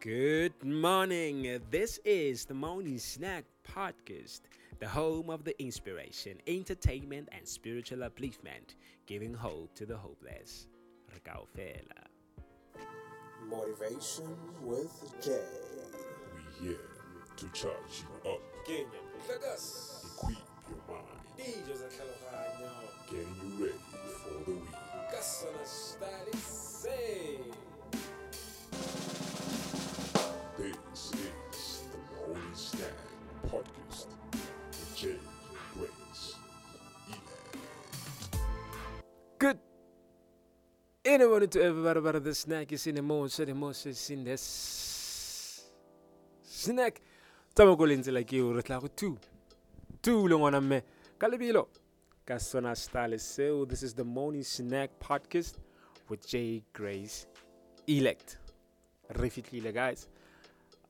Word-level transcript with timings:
Good 0.00 0.62
morning. 0.62 1.60
This 1.72 1.98
is 2.04 2.44
the 2.44 2.54
Morning 2.54 2.98
Snack 2.98 3.44
Podcast, 3.68 4.42
the 4.78 4.86
home 4.86 5.28
of 5.28 5.42
the 5.42 5.60
inspiration, 5.60 6.38
entertainment, 6.46 7.28
and 7.32 7.44
spiritual 7.48 7.98
upliftment, 8.08 8.76
giving 9.06 9.34
hope 9.34 9.74
to 9.74 9.86
the 9.86 9.96
hopeless. 9.96 10.68
Rekao 11.12 11.48
Fela. 11.56 12.06
Motivation 13.50 14.36
with 14.62 14.92
Jay. 15.20 15.40
We 16.60 16.68
here 16.68 16.78
to 17.36 17.48
charge 17.48 18.04
you 18.04 18.30
up, 18.30 18.40
equip 18.62 18.86
your 20.68 20.78
mind, 20.86 21.26
DJ 21.36 21.74
getting 23.10 23.34
you 23.42 23.64
ready 23.64 23.78
for 24.22 24.44
the 24.44 24.52
week. 24.52 24.68
The 41.08 41.26
morning 41.26 41.48
to 41.48 41.62
everybody 41.62 41.98
about 42.00 42.22
the 42.22 42.34
snack 42.34 42.70
is 42.70 42.86
in 42.86 42.96
the 42.96 43.02
morning, 43.02 43.30
so 43.30 43.42
the 43.42 43.54
most 43.54 43.86
is 43.86 44.10
in 44.10 44.24
this 44.24 45.64
snack. 46.42 47.00
Tama 47.54 47.74
ko 47.76 47.84
lentse 47.84 48.12
la 48.12 48.20
ke 48.20 48.34
o 48.34 48.52
re 48.52 48.60
tla 48.60 48.78
go 48.78 48.88
two. 48.88 49.16
Two 50.02 50.28
le 50.28 50.36
ngwana 50.36 50.60
mme. 50.60 50.82
Ka 51.18 51.26
lebelo. 51.26 51.68
Ka 52.26 52.36
sona 52.36 52.76
style 52.76 53.16
seo. 53.16 53.66
This 53.66 53.82
is 53.82 53.94
the 53.94 54.04
morning 54.04 54.42
snack 54.42 54.90
podcast 55.00 55.54
with 56.10 56.28
J 56.28 56.62
Grace 56.74 57.26
Elect. 57.86 58.36
Re 59.16 59.30
guys. 59.72 60.08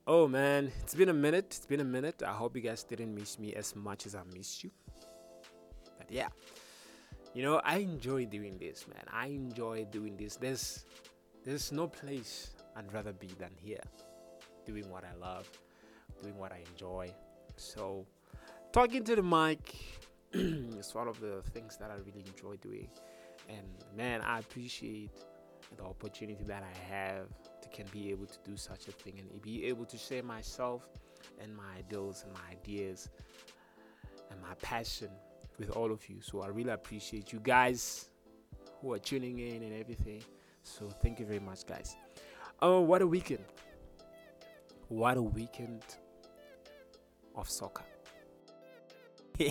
Oh 0.05 0.27
man, 0.27 0.69
it's 0.81 0.95
been 0.95 1.09
a 1.09 1.13
minute. 1.13 1.45
It's 1.45 1.65
been 1.65 1.79
a 1.79 1.85
minute. 1.85 2.21
I 2.23 2.33
hope 2.33 2.57
you 2.57 2.61
guys 2.61 2.83
didn't 2.83 3.15
miss 3.15 3.39
me 3.39 3.53
as 3.55 3.73
much 3.73 4.05
as 4.05 4.15
I 4.15 4.23
missed 4.35 4.65
you. 4.65 4.71
But 5.97 6.11
yeah. 6.11 6.27
You 7.39 7.45
know, 7.45 7.61
I 7.63 7.77
enjoy 7.77 8.25
doing 8.25 8.57
this, 8.57 8.85
man. 8.85 9.05
I 9.09 9.27
enjoy 9.27 9.85
doing 9.89 10.17
this. 10.17 10.35
There's 10.35 10.83
there's 11.45 11.71
no 11.71 11.87
place 11.87 12.49
I'd 12.75 12.93
rather 12.93 13.13
be 13.13 13.29
than 13.39 13.51
here. 13.63 13.79
Doing 14.65 14.89
what 14.89 15.05
I 15.05 15.15
love, 15.17 15.49
doing 16.21 16.37
what 16.37 16.51
I 16.51 16.61
enjoy. 16.73 17.13
So 17.55 18.05
talking 18.73 19.05
to 19.05 19.15
the 19.15 19.23
mic 19.23 19.73
is 20.33 20.93
one 20.93 21.07
of 21.07 21.21
the 21.21 21.41
things 21.53 21.77
that 21.77 21.89
I 21.89 21.93
really 21.93 22.25
enjoy 22.27 22.57
doing. 22.57 22.89
And 23.47 23.67
man, 23.95 24.19
I 24.19 24.39
appreciate 24.39 25.11
the 25.77 25.83
opportunity 25.83 26.43
that 26.43 26.63
I 26.63 26.93
have 26.93 27.27
to 27.61 27.69
can 27.69 27.85
be 27.93 28.11
able 28.11 28.25
to 28.25 28.37
do 28.43 28.57
such 28.57 28.89
a 28.89 28.91
thing 28.91 29.13
and 29.17 29.41
be 29.41 29.63
able 29.67 29.85
to 29.85 29.97
share 29.97 30.23
myself 30.23 30.89
and 31.41 31.55
my 31.55 31.77
ideals 31.77 32.25
and 32.25 32.33
my 32.33 32.51
ideas 32.51 33.07
and 34.29 34.41
my 34.41 34.55
passion 34.61 35.07
with 35.59 35.69
all 35.71 35.91
of 35.91 36.07
you. 36.09 36.21
So 36.21 36.41
I 36.41 36.47
really 36.47 36.71
appreciate 36.71 37.31
you 37.33 37.39
guys 37.39 38.09
who 38.81 38.93
are 38.93 38.99
tuning 38.99 39.39
in 39.39 39.61
and 39.61 39.79
everything. 39.79 40.23
So 40.63 40.89
thank 41.01 41.19
you 41.19 41.25
very 41.25 41.39
much, 41.39 41.65
guys. 41.65 41.95
Oh, 42.61 42.81
what 42.81 43.01
a 43.01 43.07
weekend! 43.07 43.43
What 44.87 45.17
a 45.17 45.21
weekend 45.21 45.83
of 47.35 47.49
soccer. 47.49 47.83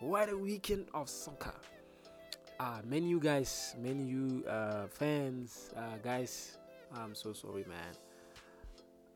what 0.00 0.30
a 0.30 0.36
weekend 0.36 0.86
of 0.94 1.08
soccer. 1.08 1.54
Ah, 2.58 2.80
many 2.84 3.08
you 3.08 3.20
guys, 3.20 3.76
many 3.80 4.04
you 4.04 4.44
uh, 4.48 4.86
fans, 4.88 5.70
uh, 5.76 5.98
guys. 6.02 6.56
I'm 6.94 7.14
so 7.14 7.32
sorry, 7.32 7.64
man. 7.68 7.94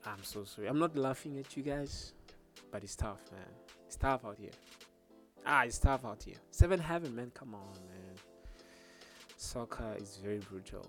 I'm 0.05 0.22
so 0.22 0.44
sorry. 0.44 0.68
I'm 0.68 0.78
not 0.78 0.96
laughing 0.96 1.38
at 1.38 1.56
you 1.56 1.62
guys, 1.62 2.12
but 2.70 2.84
it's 2.84 2.94
tough, 2.94 3.20
man. 3.33 3.40
It's 3.86 3.96
tough 3.96 4.24
out 4.24 4.36
here. 4.38 4.50
Ah, 5.45 5.65
it's 5.65 5.79
tough 5.79 6.05
out 6.05 6.23
here. 6.23 6.37
Seven 6.51 6.79
heaven, 6.79 7.14
man. 7.14 7.33
Come 7.35 7.55
on, 7.55 7.75
man. 7.89 8.17
Soccer 9.36 9.97
is 9.98 10.19
very 10.23 10.39
brutal. 10.39 10.86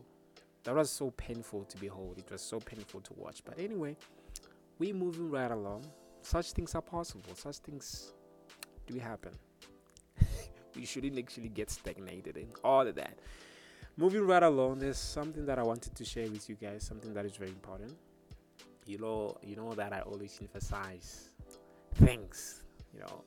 That 0.63 0.75
was 0.75 0.89
so 0.89 1.11
painful 1.11 1.63
to 1.65 1.77
behold. 1.77 2.19
It 2.19 2.31
was 2.31 2.41
so 2.41 2.59
painful 2.59 3.01
to 3.01 3.13
watch. 3.15 3.41
But 3.43 3.59
anyway, 3.59 3.97
we're 4.77 4.93
moving 4.93 5.31
right 5.31 5.49
along. 5.51 5.85
Such 6.21 6.51
things 6.53 6.75
are 6.75 6.81
possible. 6.81 7.35
Such 7.35 7.57
things 7.57 8.13
do 8.87 8.99
happen. 8.99 9.31
we 10.75 10.85
shouldn't 10.85 11.17
actually 11.17 11.49
get 11.49 11.69
stagnated 11.69 12.37
in 12.37 12.47
all 12.63 12.87
of 12.87 12.95
that. 12.95 13.17
Moving 13.97 14.25
right 14.25 14.41
along, 14.43 14.79
there's 14.79 14.97
something 14.97 15.45
that 15.45 15.59
I 15.59 15.63
wanted 15.63 15.95
to 15.95 16.05
share 16.05 16.29
with 16.29 16.47
you 16.47 16.55
guys. 16.55 16.83
Something 16.83 17.13
that 17.13 17.25
is 17.25 17.35
very 17.35 17.51
important. 17.51 17.93
You 18.85 18.99
know, 18.99 19.37
you 19.43 19.55
know 19.55 19.73
that 19.73 19.93
I 19.93 20.01
always 20.01 20.37
emphasize 20.41 21.29
things. 21.95 22.63
You 22.93 23.01
know, 23.01 23.23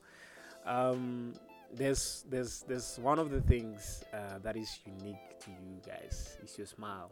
um, 0.66 1.34
there's 1.72 2.24
there's 2.28 2.64
there's 2.68 2.98
one 3.00 3.18
of 3.18 3.30
the 3.30 3.40
things 3.40 4.02
uh, 4.12 4.38
that 4.42 4.56
is 4.56 4.80
unique 4.84 5.38
to 5.40 5.50
you 5.50 5.80
guys 5.86 6.36
is 6.42 6.56
your 6.58 6.66
smile. 6.66 7.10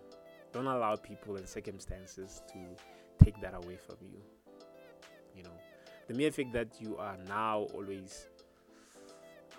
Don't 0.52 0.66
allow 0.66 0.96
people 0.96 1.36
and 1.36 1.48
circumstances 1.48 2.42
to 2.52 3.24
take 3.24 3.40
that 3.40 3.54
away 3.54 3.76
from 3.76 3.96
you. 4.02 4.20
You 5.36 5.42
know, 5.42 5.56
the 6.06 6.14
mere 6.14 6.30
fact 6.30 6.52
that 6.52 6.80
you 6.80 6.96
are 6.96 7.16
now 7.28 7.66
always 7.74 8.28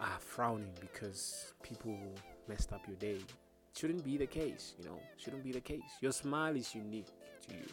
uh, 0.01 0.17
frowning 0.19 0.71
because 0.79 1.53
people 1.63 1.97
messed 2.47 2.71
up 2.73 2.81
your 2.87 2.97
day 2.97 3.19
shouldn't 3.77 4.03
be 4.03 4.17
the 4.17 4.27
case. 4.27 4.73
You 4.79 4.85
know, 4.85 4.99
shouldn't 5.17 5.43
be 5.43 5.51
the 5.51 5.61
case. 5.61 5.83
Your 6.01 6.11
smile 6.11 6.55
is 6.55 6.73
unique 6.73 7.07
to 7.47 7.55
you. 7.55 7.65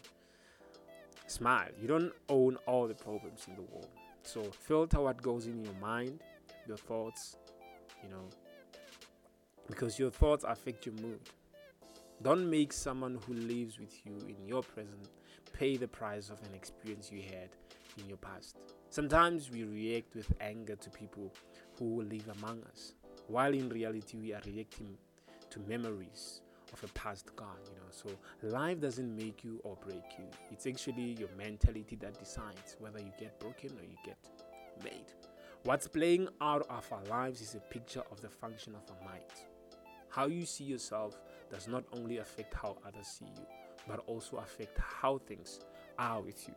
Smile. 1.26 1.68
You 1.80 1.88
don't 1.88 2.12
own 2.28 2.56
all 2.66 2.88
the 2.88 2.94
problems 2.94 3.46
in 3.48 3.54
the 3.54 3.62
world. 3.62 3.88
So 4.22 4.42
filter 4.42 5.00
what 5.00 5.20
goes 5.20 5.46
in 5.46 5.62
your 5.62 5.74
mind, 5.74 6.20
your 6.66 6.76
thoughts, 6.76 7.36
you 8.02 8.08
know, 8.08 8.28
because 9.66 9.98
your 9.98 10.10
thoughts 10.10 10.44
affect 10.46 10.86
your 10.86 10.94
mood. 10.96 11.20
Don't 12.22 12.48
make 12.48 12.72
someone 12.72 13.18
who 13.26 13.34
lives 13.34 13.78
with 13.80 13.94
you 14.06 14.14
in 14.28 14.46
your 14.46 14.62
present 14.62 15.08
pay 15.52 15.76
the 15.76 15.88
price 15.88 16.30
of 16.30 16.40
an 16.42 16.54
experience 16.54 17.10
you 17.12 17.22
had 17.22 17.50
in 17.98 18.08
your 18.08 18.16
past. 18.18 18.56
Sometimes 18.90 19.50
we 19.50 19.64
react 19.64 20.14
with 20.14 20.32
anger 20.40 20.76
to 20.76 20.90
people 20.90 21.32
who 21.78 22.02
live 22.02 22.28
among 22.38 22.62
us, 22.72 22.94
while 23.28 23.52
in 23.52 23.68
reality 23.68 24.16
we 24.18 24.32
are 24.32 24.40
reacting 24.46 24.96
to 25.50 25.60
memories 25.60 26.42
of 26.72 26.82
a 26.84 26.88
past 26.88 27.34
gone, 27.36 27.58
you 27.66 27.76
know. 27.76 27.90
So 27.90 28.08
life 28.42 28.80
doesn't 28.80 29.14
make 29.14 29.44
you 29.44 29.60
or 29.64 29.76
break 29.84 30.04
you. 30.18 30.24
It's 30.50 30.66
actually 30.66 31.16
your 31.18 31.28
mentality 31.36 31.96
that 31.96 32.18
decides 32.18 32.76
whether 32.78 32.98
you 32.98 33.12
get 33.18 33.38
broken 33.40 33.70
or 33.78 33.84
you 33.84 33.96
get 34.04 34.18
made. 34.82 35.12
What's 35.64 35.86
playing 35.86 36.28
out 36.40 36.66
of 36.68 36.90
our 36.92 37.04
lives 37.04 37.40
is 37.40 37.54
a 37.54 37.60
picture 37.60 38.02
of 38.10 38.20
the 38.20 38.28
function 38.28 38.74
of 38.74 38.82
our 38.90 39.04
mind. 39.04 39.22
How 40.08 40.26
you 40.26 40.44
see 40.44 40.64
yourself 40.64 41.20
does 41.50 41.68
not 41.68 41.84
only 41.92 42.18
affect 42.18 42.54
how 42.54 42.76
others 42.86 43.06
see 43.06 43.26
you, 43.26 43.46
but 43.86 44.00
also 44.06 44.38
affect 44.38 44.78
how 44.78 45.18
things 45.18 45.60
are 45.98 46.20
with 46.20 46.48
you. 46.48 46.54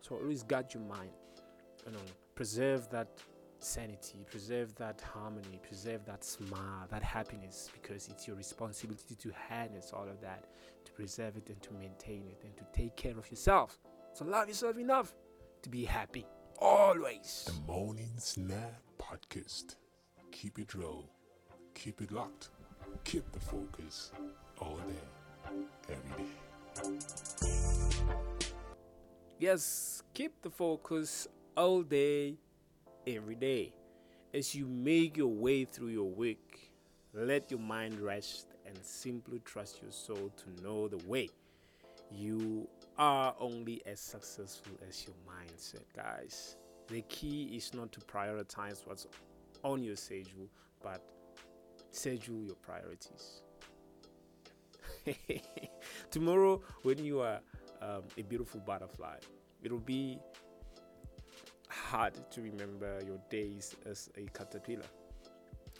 So 0.00 0.16
always 0.16 0.42
guard 0.42 0.72
your 0.72 0.82
mind, 0.84 1.10
you 1.86 1.92
know, 1.92 1.98
preserve 2.34 2.88
that 2.90 3.08
sanity, 3.64 4.24
preserve 4.30 4.74
that 4.76 5.00
harmony, 5.00 5.60
preserve 5.62 6.04
that 6.06 6.24
smile, 6.24 6.86
that 6.90 7.02
happiness, 7.02 7.70
because 7.72 8.08
it's 8.08 8.26
your 8.26 8.36
responsibility 8.36 9.14
to 9.16 9.32
harness 9.48 9.92
all 9.94 10.08
of 10.08 10.20
that, 10.20 10.46
to 10.84 10.92
preserve 10.92 11.36
it 11.36 11.48
and 11.48 11.60
to 11.62 11.72
maintain 11.74 12.26
it 12.26 12.42
and 12.44 12.56
to 12.56 12.64
take 12.72 12.96
care 12.96 13.16
of 13.18 13.30
yourself. 13.30 13.78
So 14.12 14.24
love 14.24 14.48
yourself 14.48 14.78
enough 14.78 15.14
to 15.62 15.68
be 15.68 15.84
happy 15.84 16.26
always. 16.58 17.44
The 17.46 17.72
Morning 17.72 18.12
Snack 18.16 18.80
Podcast. 18.98 19.76
Keep 20.32 20.58
it 20.58 20.74
real, 20.74 21.04
keep 21.74 22.00
it 22.00 22.12
locked, 22.12 22.50
keep 23.04 23.30
the 23.32 23.40
focus 23.40 24.12
all 24.58 24.76
day, 24.76 25.54
every 25.88 26.24
day. 26.24 26.30
Yes, 29.38 30.02
keep 30.14 30.40
the 30.42 30.50
focus 30.50 31.26
all 31.56 31.82
day, 31.82 32.36
every 33.06 33.34
day. 33.34 33.72
As 34.32 34.54
you 34.54 34.66
make 34.66 35.16
your 35.16 35.28
way 35.28 35.64
through 35.64 35.88
your 35.88 36.10
week, 36.10 36.70
let 37.12 37.50
your 37.50 37.60
mind 37.60 37.98
rest 38.00 38.46
and 38.66 38.78
simply 38.82 39.40
trust 39.44 39.82
your 39.82 39.90
soul 39.90 40.30
to 40.36 40.62
know 40.62 40.88
the 40.88 40.98
way. 41.08 41.28
You 42.10 42.68
are 42.98 43.34
only 43.40 43.82
as 43.86 44.00
successful 44.00 44.72
as 44.88 45.06
your 45.06 45.16
mindset, 45.26 45.84
guys. 45.96 46.56
The 46.88 47.02
key 47.02 47.52
is 47.56 47.72
not 47.74 47.92
to 47.92 48.00
prioritize 48.00 48.86
what's 48.86 49.06
on 49.62 49.82
your 49.82 49.96
schedule, 49.96 50.48
but 50.82 51.02
schedule 51.90 52.42
your 52.44 52.56
priorities. 52.56 53.42
Tomorrow, 56.10 56.62
when 56.82 57.04
you 57.04 57.20
are 57.20 57.40
um, 57.80 58.02
a 58.18 58.22
beautiful 58.22 58.60
butterfly, 58.60 59.16
it'll 59.62 59.78
be 59.78 60.18
hard 61.90 62.14
to 62.30 62.40
remember 62.40 63.00
your 63.04 63.18
days 63.30 63.74
as 63.84 64.08
a 64.16 64.20
caterpillar. 64.32 64.86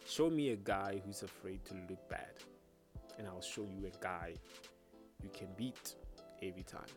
Show 0.09 0.29
me 0.29 0.51
a 0.51 0.57
guy 0.57 1.01
who's 1.07 1.23
afraid 1.23 1.65
to 1.67 1.75
look 1.89 2.09
bad, 2.09 2.35
and 3.17 3.29
I'll 3.29 3.41
show 3.41 3.63
you 3.63 3.87
a 3.87 4.03
guy 4.03 4.35
you 5.23 5.31
can 5.33 5.47
beat 5.57 5.95
every 6.43 6.65
time. 6.65 6.91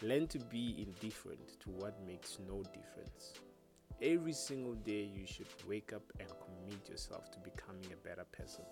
Learn 0.00 0.26
to 0.28 0.38
be 0.38 0.86
indifferent 0.88 1.60
to 1.60 1.68
what 1.68 2.00
makes 2.06 2.38
no 2.48 2.62
difference. 2.62 3.34
Every 4.00 4.32
single 4.32 4.76
day, 4.76 5.10
you 5.14 5.26
should 5.26 5.52
wake 5.68 5.92
up 5.92 6.10
and 6.18 6.30
commit 6.30 6.88
yourself 6.88 7.30
to 7.32 7.38
becoming 7.40 7.92
a 7.92 8.08
better 8.08 8.24
person. 8.32 8.64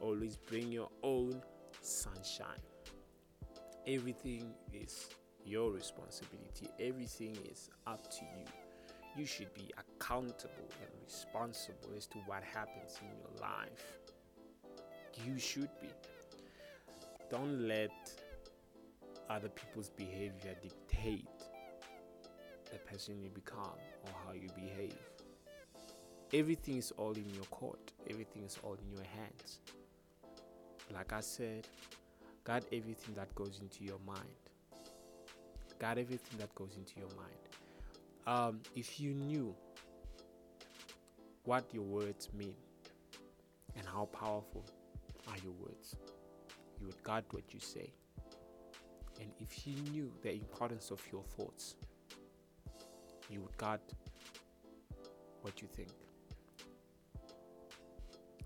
Always 0.00 0.36
bring 0.36 0.70
your 0.70 0.90
own 1.02 1.42
sunshine. 1.80 2.62
Everything 3.88 4.54
is 4.72 5.08
your 5.44 5.70
responsibility, 5.70 6.68
everything 6.80 7.36
is 7.50 7.70
up 7.86 8.10
to 8.10 8.20
you. 8.22 8.44
You 9.16 9.26
should 9.26 9.52
be 9.54 9.70
accountable 9.78 10.68
and 10.80 10.90
responsible 11.04 11.90
as 11.96 12.06
to 12.08 12.18
what 12.26 12.42
happens 12.42 12.98
in 13.02 13.08
your 13.08 13.40
life. 13.40 13.98
You 15.26 15.38
should 15.38 15.68
be. 15.80 15.88
Don't 17.30 17.66
let 17.68 17.90
other 19.28 19.48
people's 19.48 19.90
behavior 19.90 20.54
dictate 20.62 21.26
the 22.70 22.78
person 22.78 23.20
you 23.22 23.28
become 23.30 23.78
or 24.04 24.10
how 24.26 24.32
you 24.32 24.48
behave. 24.54 24.96
Everything 26.32 26.78
is 26.78 26.92
all 26.96 27.12
in 27.12 27.28
your 27.34 27.44
court, 27.44 27.92
everything 28.08 28.42
is 28.44 28.58
all 28.62 28.74
in 28.74 28.90
your 28.90 29.04
hands. 29.04 29.58
Like 30.92 31.12
I 31.12 31.20
said, 31.20 31.68
guard 32.44 32.64
everything 32.72 33.14
that 33.14 33.34
goes 33.34 33.60
into 33.60 33.84
your 33.84 33.98
mind. 34.06 34.41
Guard 35.82 35.98
everything 35.98 36.38
that 36.38 36.54
goes 36.54 36.76
into 36.76 36.92
your 36.96 37.08
mind. 37.16 37.42
Um, 38.24 38.60
if 38.76 39.00
you 39.00 39.14
knew 39.14 39.52
what 41.44 41.64
your 41.72 41.82
words 41.82 42.28
mean 42.32 42.54
and 43.76 43.84
how 43.84 44.04
powerful 44.12 44.64
are 45.26 45.34
your 45.42 45.54
words, 45.54 45.96
you 46.78 46.86
would 46.86 47.02
guard 47.02 47.24
what 47.32 47.52
you 47.52 47.58
say. 47.58 47.90
And 49.20 49.32
if 49.40 49.66
you 49.66 49.74
knew 49.90 50.12
the 50.22 50.32
importance 50.32 50.92
of 50.92 51.00
your 51.10 51.24
thoughts, 51.24 51.74
you 53.28 53.40
would 53.40 53.56
guard 53.56 53.80
what 55.40 55.60
you 55.60 55.66
think. 55.74 55.90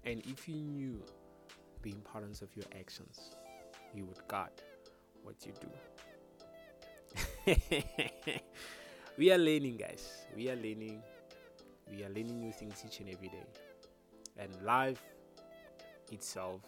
And 0.06 0.22
if 0.24 0.48
you 0.48 0.54
knew 0.54 1.02
the 1.82 1.90
importance 1.90 2.40
of 2.40 2.48
your 2.56 2.64
actions, 2.80 3.32
you 3.94 4.06
would 4.06 4.26
guard 4.26 4.52
what 5.22 5.44
you 5.44 5.52
do. 5.60 5.68
we 9.18 9.30
are 9.30 9.38
learning, 9.38 9.76
guys. 9.76 10.26
We 10.34 10.50
are 10.50 10.56
learning. 10.56 11.00
We 11.90 12.02
are 12.02 12.08
learning 12.08 12.40
new 12.40 12.52
things 12.52 12.82
each 12.84 13.00
and 13.00 13.08
every 13.08 13.28
day. 13.28 13.46
And 14.36 14.50
life 14.64 15.00
itself, 16.10 16.60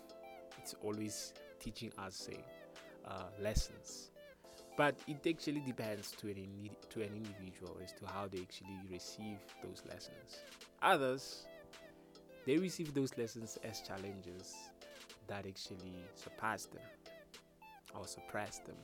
it's 0.59 0.75
always 0.83 1.33
teaching 1.59 1.91
us, 1.99 2.29
uh, 3.05 3.25
lessons. 3.41 4.11
But 4.77 4.95
it 5.09 5.27
actually 5.29 5.61
depends 5.67 6.13
to 6.13 6.29
an, 6.29 6.71
to 6.91 7.03
an 7.03 7.11
individual 7.13 7.77
as 7.83 7.93
to 7.95 8.07
how 8.07 8.29
they 8.29 8.39
actually 8.39 8.79
receive 8.89 9.39
those 9.63 9.83
lessons. 9.89 10.43
Others, 10.83 11.47
they 12.47 12.57
receive 12.57 12.95
those 12.95 13.19
lessons 13.19 13.59
as 13.65 13.81
challenges 13.81 14.55
that 15.27 15.45
actually 15.45 16.05
surpass 16.15 16.67
them 16.67 16.83
or 17.97 18.07
suppress 18.07 18.61
them. 18.61 18.77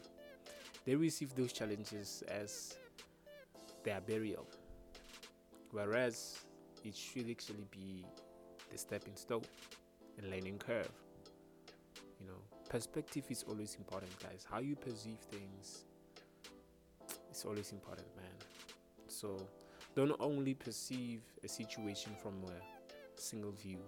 They 0.84 0.94
receive 0.94 1.34
those 1.34 1.52
challenges 1.52 2.22
as 2.28 2.76
their 3.84 4.00
burial, 4.00 4.46
whereas 5.70 6.38
it 6.84 6.94
should 6.94 7.30
actually 7.30 7.66
be 7.70 8.04
the 8.70 8.78
stepping 8.78 9.16
stone 9.16 9.44
and 10.18 10.30
learning 10.30 10.58
curve. 10.58 10.92
You 12.20 12.26
know, 12.26 12.38
perspective 12.68 13.24
is 13.30 13.44
always 13.48 13.76
important, 13.76 14.12
guys. 14.22 14.46
How 14.50 14.60
you 14.60 14.76
perceive 14.76 15.18
things 15.30 15.84
is 17.32 17.44
always 17.44 17.72
important, 17.72 18.08
man. 18.16 18.26
So 19.08 19.38
don't 19.94 20.16
only 20.20 20.54
perceive 20.54 21.22
a 21.42 21.48
situation 21.48 22.12
from 22.22 22.42
a 22.44 23.20
single 23.20 23.52
view, 23.52 23.78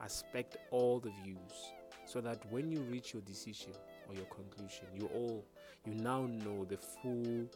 aspect 0.00 0.56
all 0.70 1.00
the 1.00 1.10
views 1.24 1.72
so 2.04 2.20
that 2.20 2.38
when 2.50 2.70
you 2.70 2.80
reach 2.82 3.12
your 3.12 3.22
decision 3.22 3.72
or 4.08 4.14
your 4.14 4.26
conclusion, 4.26 4.86
you 4.94 5.06
all 5.14 5.44
you 5.84 5.94
now 5.94 6.26
know 6.44 6.64
the 6.64 6.76
full 6.76 7.46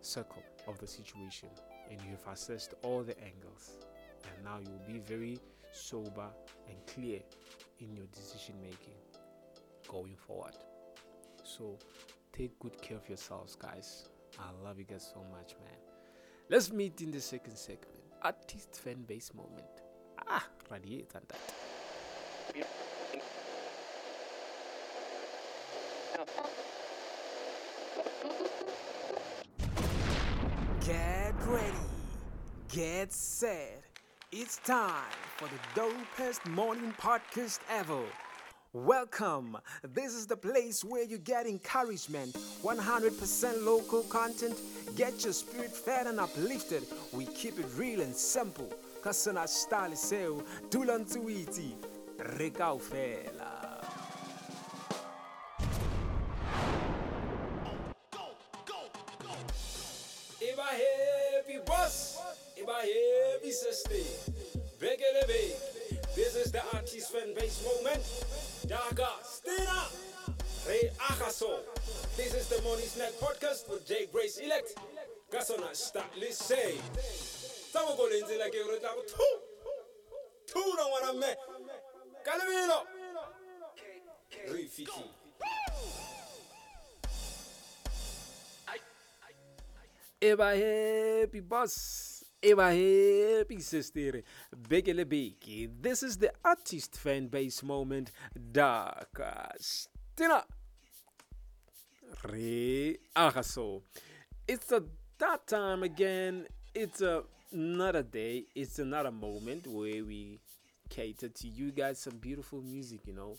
circle 0.00 0.42
of 0.66 0.78
the 0.78 0.86
situation 0.86 1.48
and 1.90 2.00
you 2.02 2.10
have 2.10 2.32
assessed 2.34 2.74
all 2.82 3.02
the 3.02 3.16
angles 3.22 3.70
and 4.24 4.44
now 4.44 4.58
you'll 4.58 4.92
be 4.94 4.98
very 5.00 5.38
sober 5.72 6.28
and 6.68 6.76
clear 6.86 7.20
in 7.80 7.94
your 7.94 8.06
decision 8.12 8.54
making 8.62 8.94
going 9.88 10.16
forward. 10.16 10.54
So 11.44 11.78
take 12.32 12.58
good 12.58 12.80
care 12.80 12.96
of 12.96 13.08
yourselves, 13.08 13.56
guys. 13.56 14.08
I 14.38 14.50
love 14.64 14.78
you 14.78 14.84
guys 14.84 15.10
so 15.12 15.22
much, 15.30 15.54
man. 15.60 15.78
Let's 16.48 16.72
meet 16.72 17.00
in 17.00 17.10
the 17.10 17.20
second 17.20 17.56
segment. 17.56 17.88
Artist 18.22 18.80
fan 18.80 19.02
base 19.02 19.32
moment. 19.34 19.64
Ah, 20.28 20.46
radiate 20.70 21.10
and 21.14 21.24
that. 21.28 21.52
Get 30.84 31.34
ready. 31.46 31.72
Get 32.68 33.12
set. 33.12 33.82
It's 34.30 34.58
time 34.58 35.04
for 35.36 35.48
the 35.48 35.80
dopest 35.80 36.46
morning 36.50 36.92
podcast 37.00 37.60
ever. 37.70 38.02
Welcome. 38.74 39.56
This 39.82 40.14
is 40.14 40.26
the 40.26 40.36
place 40.36 40.84
where 40.84 41.04
you 41.04 41.16
get 41.18 41.46
encouragement, 41.46 42.34
100% 42.62 43.64
local 43.64 44.02
content, 44.02 44.60
get 44.96 45.24
your 45.24 45.32
spirit 45.32 45.72
fed 45.72 46.06
and 46.06 46.20
uplifted. 46.20 46.84
We 47.12 47.24
keep 47.26 47.58
it 47.58 47.66
real 47.76 48.02
and 48.02 48.14
simple. 48.14 48.70
Kasana 49.02 49.48
style 49.48 49.96
seu, 49.96 50.42
tulan 50.70 51.06
tuiti, 51.06 51.72
is 66.94 67.08
the 67.08 67.32
base 67.34 67.64
moment. 67.64 68.02
Daga, 68.66 69.08
stand 69.22 69.68
up. 69.68 69.92
Ray 70.68 70.90
Akaso. 70.98 71.60
This 72.16 72.34
is 72.34 72.48
the 72.48 72.60
Morning 72.62 72.84
Snack 72.86 73.12
Podcast 73.20 73.70
with 73.70 73.86
Jay 73.86 74.06
Grace 74.12 74.38
Elect. 74.38 74.78
Gasona 75.32 75.74
Statly 75.74 76.30
say. 76.32 76.74
Tamo 77.72 77.96
go 77.96 78.08
lenzi 78.08 78.38
like 78.38 78.54
you 78.54 78.64
tamo 78.80 79.02
two. 79.06 79.32
Two 80.46 80.74
no 80.76 80.88
wanna 80.88 81.18
me. 81.18 81.26
Calamino. 82.24 82.82
Rifiki. 84.50 85.04
Eba 90.20 90.54
happy 90.54 91.40
boss. 91.40 92.11
Eba 92.42 92.72
happy 93.38 93.60
sister. 93.60 94.24
Begele 94.68 95.04
Biki. 95.04 95.70
This 95.80 96.02
is 96.02 96.16
the 96.16 96.32
artist 96.44 96.96
fan 96.98 97.28
base 97.28 97.62
moment. 97.62 98.10
Dark. 98.50 99.20
Stina. 99.60 100.42
Re 102.28 102.98
Agaso. 103.14 103.82
It's 104.48 104.72
a 104.72 104.82
that 105.18 105.46
time 105.46 105.84
again. 105.84 106.48
It's 106.74 107.00
a, 107.00 107.22
another 107.52 108.02
day. 108.02 108.46
It's 108.56 108.80
another 108.80 109.12
moment 109.12 109.68
where 109.68 110.04
we 110.04 110.40
cater 110.90 111.28
to 111.28 111.46
you 111.48 111.70
guys 111.70 112.00
some 112.00 112.16
beautiful 112.16 112.60
music, 112.60 113.06
you 113.06 113.14
know, 113.14 113.36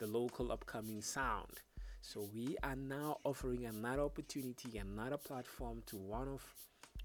the 0.00 0.08
local 0.08 0.50
upcoming 0.50 1.00
sound. 1.00 1.60
So 2.00 2.28
we 2.34 2.56
are 2.64 2.74
now 2.74 3.18
offering 3.22 3.66
another 3.66 4.02
opportunity, 4.02 4.78
another 4.78 5.16
platform 5.16 5.84
to 5.86 5.96
one 5.96 6.26
of 6.26 6.42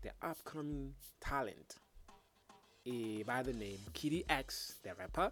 the 0.07 0.27
upcoming 0.27 0.93
talent 1.19 1.75
eh, 2.85 3.23
by 3.25 3.43
the 3.43 3.51
name 3.53 3.79
Kitty 3.93 4.23
X, 4.29 4.75
the 4.83 4.91
rapper. 4.97 5.31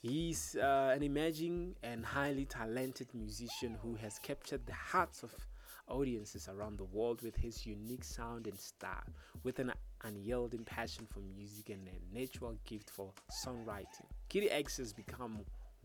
He's 0.00 0.56
uh, 0.56 0.92
an 0.94 1.02
emerging 1.02 1.74
and 1.82 2.04
highly 2.04 2.44
talented 2.44 3.08
musician 3.12 3.76
who 3.82 3.94
has 3.96 4.18
captured 4.20 4.66
the 4.66 4.72
hearts 4.72 5.22
of 5.22 5.34
audiences 5.88 6.48
around 6.48 6.78
the 6.78 6.84
world 6.84 7.22
with 7.22 7.36
his 7.36 7.66
unique 7.66 8.04
sound 8.04 8.46
and 8.46 8.58
style, 8.58 9.02
with 9.42 9.58
an 9.58 9.72
unyielding 10.04 10.64
passion 10.64 11.06
for 11.10 11.20
music 11.20 11.70
and 11.70 11.88
a 11.88 12.16
natural 12.16 12.56
gift 12.64 12.88
for 12.90 13.12
songwriting. 13.44 14.06
Kitty 14.28 14.50
X 14.50 14.76
has 14.76 14.92
become 14.92 15.40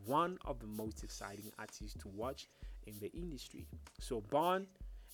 one 0.05 0.37
of 0.45 0.59
the 0.59 0.67
most 0.67 1.03
exciting 1.03 1.51
artists 1.57 1.99
to 2.01 2.07
watch 2.09 2.47
in 2.85 2.93
the 2.99 3.11
industry. 3.13 3.65
So, 3.99 4.21
born 4.21 4.67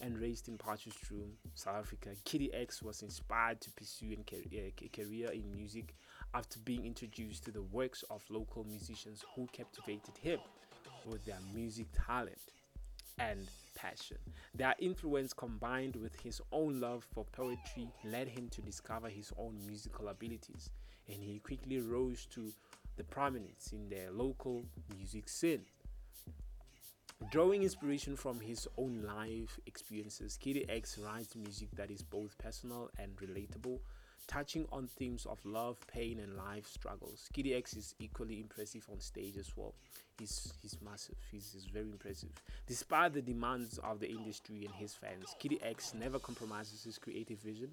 and 0.04 0.20
raised 0.20 0.50
in 0.50 0.58
Potchefstroom, 0.58 1.32
South 1.56 1.78
Africa, 1.78 2.10
Kitty 2.26 2.54
X 2.54 2.84
was 2.84 3.02
inspired 3.02 3.62
to 3.62 3.72
pursue 3.72 4.12
a 4.12 4.90
career, 4.90 5.32
in 5.32 5.50
music 5.56 5.96
after 6.34 6.60
being 6.60 6.86
introduced 6.86 7.46
to 7.46 7.52
the 7.52 7.62
works 7.62 8.04
of 8.10 8.22
local 8.30 8.66
musicians 8.66 9.24
who 9.34 9.48
captivated 9.54 10.18
him 10.22 10.40
with 11.06 11.24
their 11.26 11.40
music 11.54 11.88
talent. 12.06 12.38
and 13.20 13.48
passion. 13.76 14.18
Their 14.56 14.76
influence 14.80 15.34
combined 15.34 15.96
with 15.96 16.20
his 16.20 16.42
own 16.52 16.80
love 16.80 17.06
for 17.14 17.26
poetry 17.26 17.88
led 18.04 18.28
him 18.28 18.50
to 18.50 18.62
discover 18.62 19.08
his 19.08 19.32
own 19.38 19.60
musical 19.68 20.08
abilities, 20.08 20.70
and 21.08 21.22
he 21.22 21.40
quickly 21.40 21.80
rose 21.80 22.26
to 22.32 22.52
the 22.98 23.04
prominence 23.04 23.72
in 23.72 23.88
the 23.90 24.12
local 24.12 24.66
music 24.98 25.30
scene. 25.30 25.62
Drawing 27.32 27.64
inspiration 27.64 28.16
from 28.16 28.40
his 28.40 28.68
own 28.78 29.04
life 29.04 29.60
experiences, 29.66 30.38
Kitty 30.40 30.70
X 30.70 31.00
writes 31.00 31.36
music 31.36 31.70
that 31.76 31.90
is 31.90 32.04
both 32.04 32.38
personal 32.38 32.90
and 33.00 33.16
relatable, 33.18 33.80
touching 34.28 34.66
on 34.72 34.88
themes 34.88 35.26
of 35.26 35.44
love, 35.44 35.78
pain, 35.88 36.20
and 36.20 36.38
life 36.38 36.68
struggles. 36.68 37.30
Kitty 37.34 37.56
X 37.56 37.76
is 37.76 37.96
equally 38.00 38.40
impressive 38.40 38.86
on 38.92 39.00
stage 39.00 39.38
as 39.38 39.52
well. 39.56 39.74
He's 40.20 40.54
he's 40.62 40.78
massive. 40.82 41.18
He's, 41.32 41.52
he's 41.54 41.66
very 41.66 41.90
impressive. 41.90 42.30
Despite 42.68 43.14
the 43.14 43.22
demands 43.22 43.80
of 43.80 44.00
the 44.00 44.10
industry 44.10 44.66
and 44.66 44.76
his 44.76 44.94
fans, 44.94 45.36
Kitty 45.40 45.60
X 45.64 45.94
never 45.94 46.20
compromises 46.20 46.84
his 46.84 46.98
creative 46.98 47.40
vision. 47.40 47.72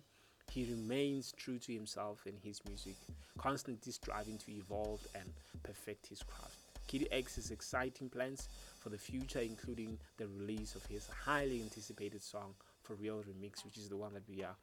He 0.50 0.64
remains 0.64 1.32
true 1.32 1.58
to 1.58 1.72
himself 1.72 2.24
and 2.26 2.38
his 2.42 2.60
music, 2.66 2.94
constantly 3.38 3.92
striving 3.92 4.38
to 4.38 4.50
evolve 4.52 5.06
and 5.14 5.30
perfect 5.62 6.06
his 6.06 6.22
craft. 6.22 6.69
Kitty 6.90 7.06
X 7.12 7.36
has 7.36 7.52
exciting 7.52 8.08
plans 8.08 8.48
for 8.80 8.88
the 8.88 8.98
future, 8.98 9.38
including 9.38 9.96
the 10.16 10.26
release 10.26 10.74
of 10.74 10.84
his 10.86 11.08
highly 11.24 11.62
anticipated 11.62 12.20
song 12.20 12.52
For 12.82 12.94
Real 12.94 13.22
Remix, 13.22 13.64
which 13.64 13.76
is 13.76 13.88
the 13.88 13.96
one 13.96 14.12
that 14.14 14.28
we 14.28 14.42
are 14.42 14.56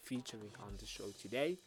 featuring 0.00 0.50
on 0.62 0.72
the 0.78 0.86
show 0.86 1.04
today. 1.20 1.58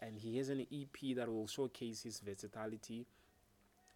And 0.00 0.14
he 0.18 0.36
has 0.36 0.50
an 0.50 0.66
EP 0.70 1.16
that 1.16 1.26
will 1.26 1.46
showcase 1.46 2.02
his 2.02 2.20
versatility 2.20 3.06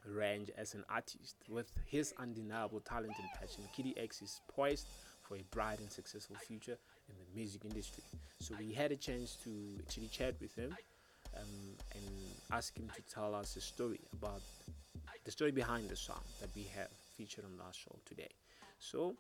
range 0.07 0.49
as 0.57 0.73
an 0.73 0.83
artist. 0.89 1.37
With 1.47 1.71
his 1.85 2.15
undeniable 2.19 2.81
talent 2.81 3.13
and 3.19 3.29
passion, 3.39 3.65
Kitty 3.77 3.93
X 3.99 4.23
is 4.23 4.41
poised 4.49 4.87
for 5.21 5.37
a 5.37 5.45
bright 5.51 5.81
and 5.81 5.93
successful 5.93 6.37
future 6.37 6.79
in 7.11 7.17
the 7.19 7.39
music 7.39 7.67
industry. 7.67 8.03
So 8.41 8.55
we 8.59 8.73
had 8.73 8.93
a 8.93 8.97
chance 8.97 9.37
to 9.45 9.51
actually 9.81 10.09
chat 10.09 10.37
with 10.41 10.55
him 10.55 10.75
um, 11.37 11.43
and 11.95 12.05
ask 12.51 12.75
him 12.79 12.91
to 12.97 13.15
tell 13.15 13.35
us 13.35 13.57
a 13.57 13.61
story 13.61 14.01
about 14.15 14.41
the 15.27 15.33
story 15.33 15.51
behind 15.51 15.89
the 15.89 15.97
song 15.97 16.23
that 16.41 16.49
we 16.55 16.63
have 16.77 16.89
featured 17.17 17.45
on 17.45 17.61
our 17.67 17.73
show 17.73 17.99
today. 18.07 18.31
So 18.79 19.17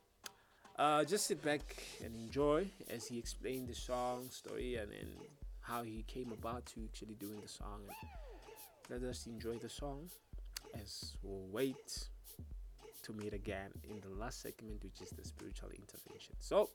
uh, 0.79 1.03
just 1.03 1.27
sit 1.27 1.43
back 1.43 1.83
and 2.03 2.15
enjoy 2.15 2.71
as 2.89 3.09
he 3.09 3.19
explained 3.19 3.69
the 3.69 3.75
song 3.75 4.29
story 4.31 4.77
and, 4.77 4.93
and 4.93 5.11
how 5.61 5.83
he 5.83 6.05
came 6.07 6.31
about 6.31 6.65
to 6.67 6.81
actually 6.85 7.17
doing 7.17 7.41
the 7.43 7.49
song. 7.49 7.81
And 8.89 9.03
let 9.03 9.11
us 9.11 9.27
enjoy 9.27 9.57
the 9.57 9.69
song 9.69 10.09
as 10.81 11.17
we'll 11.25 11.49
wait 11.51 12.09
to 13.03 13.13
meet 13.13 13.35
again 13.35 13.71
in 13.91 14.01
the 14.01 14.17
last 14.17 14.43
segment, 14.43 14.85
which 14.85 15.01
is 15.03 15.11
the 15.11 15.25
spiritual 15.25 15.71
intervention. 15.71 16.37
So, 16.39 16.71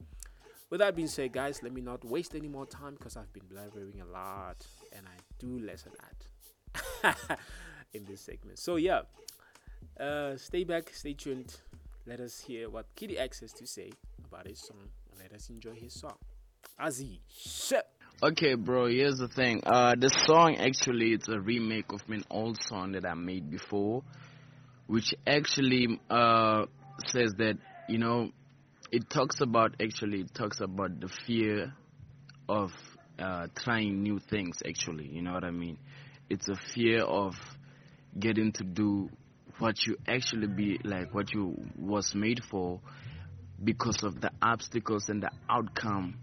with 0.70 0.82
that 0.82 0.94
being 0.94 1.08
said, 1.08 1.32
guys, 1.32 1.64
let 1.64 1.72
me 1.72 1.80
not 1.80 2.04
waste 2.04 2.36
any 2.36 2.50
more 2.50 2.66
time 2.66 2.96
because 2.96 3.16
I've 3.16 3.32
been 3.32 3.44
blabbering 3.44 4.02
a 4.02 4.12
lot 4.12 4.66
and 4.94 5.06
I 5.06 5.18
do 5.40 5.58
less 5.66 5.84
than 5.84 5.94
that 7.04 7.40
in 7.94 8.06
this 8.06 8.22
segment. 8.22 8.60
So, 8.60 8.76
yeah, 8.76 9.02
uh, 10.00 10.36
stay 10.38 10.64
back, 10.64 10.90
stay 10.94 11.14
tuned. 11.14 11.56
Let 12.06 12.20
us 12.20 12.40
hear 12.40 12.70
what 12.70 12.86
Kitty 12.96 13.18
X 13.18 13.42
has 13.42 13.54
to 13.54 13.68
say 13.68 13.92
about 14.26 14.48
his 14.48 14.60
song 14.60 14.90
and 15.12 15.20
let 15.22 15.34
us 15.34 15.50
enjoy 15.50 15.76
his 15.76 15.94
song. 15.94 16.16
Azi, 16.80 17.20
shit. 17.30 17.86
Okay, 18.24 18.56
bro. 18.56 18.88
Here's 18.88 19.18
the 19.18 19.28
thing. 19.28 19.62
Uh, 19.66 19.96
the 19.98 20.10
song 20.10 20.58
actually 20.58 21.14
it's 21.14 21.28
a 21.28 21.40
remake 21.40 21.92
of 21.92 22.02
an 22.08 22.24
old 22.30 22.62
song 22.62 22.94
that 22.94 23.06
I 23.06 23.14
made 23.14 23.50
before, 23.50 24.04
which 24.88 25.14
actually 25.26 26.00
uh 26.10 26.66
says 27.08 27.34
that 27.38 27.58
you 27.90 27.98
know 27.98 28.30
it 28.92 29.10
talks 29.10 29.42
about 29.42 29.76
actually 29.82 30.22
it 30.22 30.34
talks 30.34 30.60
about 30.60 31.00
the 31.00 31.08
fear 31.08 31.74
of 32.48 32.72
uh, 33.20 33.48
trying 33.56 34.04
new 34.04 34.20
things. 34.20 34.58
Actually, 34.68 35.08
you 35.08 35.22
know 35.22 35.34
what 35.34 35.44
I 35.44 35.52
mean. 35.52 35.78
It's 36.30 36.50
a 36.50 36.56
fear 36.56 37.02
of 37.02 37.36
getting 38.20 38.52
to 38.52 38.64
do 38.64 39.10
what 39.60 39.86
you 39.86 39.98
actually 40.08 40.48
be 40.48 40.80
like 40.84 41.14
what 41.14 41.34
you 41.34 41.56
was 41.78 42.14
made 42.16 42.42
for 42.50 42.80
because 43.64 44.04
of 44.04 44.20
the 44.22 44.32
obstacles 44.42 45.10
and 45.10 45.22
the 45.22 45.30
outcome 45.50 46.16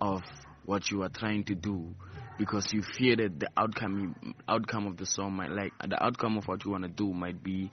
of 0.00 0.22
what 0.64 0.90
you 0.90 1.02
are 1.02 1.08
trying 1.10 1.44
to 1.44 1.54
do 1.54 1.94
because 2.38 2.72
you 2.72 2.82
fear 2.82 3.16
that 3.16 3.38
the 3.38 3.48
outcome 3.56 4.34
outcome 4.48 4.86
of 4.86 4.96
the 4.96 5.06
song 5.06 5.34
might 5.34 5.50
like 5.50 5.72
the 5.88 6.02
outcome 6.02 6.38
of 6.38 6.44
what 6.48 6.64
you 6.64 6.70
want 6.70 6.82
to 6.82 6.88
do 6.88 7.12
might 7.12 7.42
be 7.42 7.70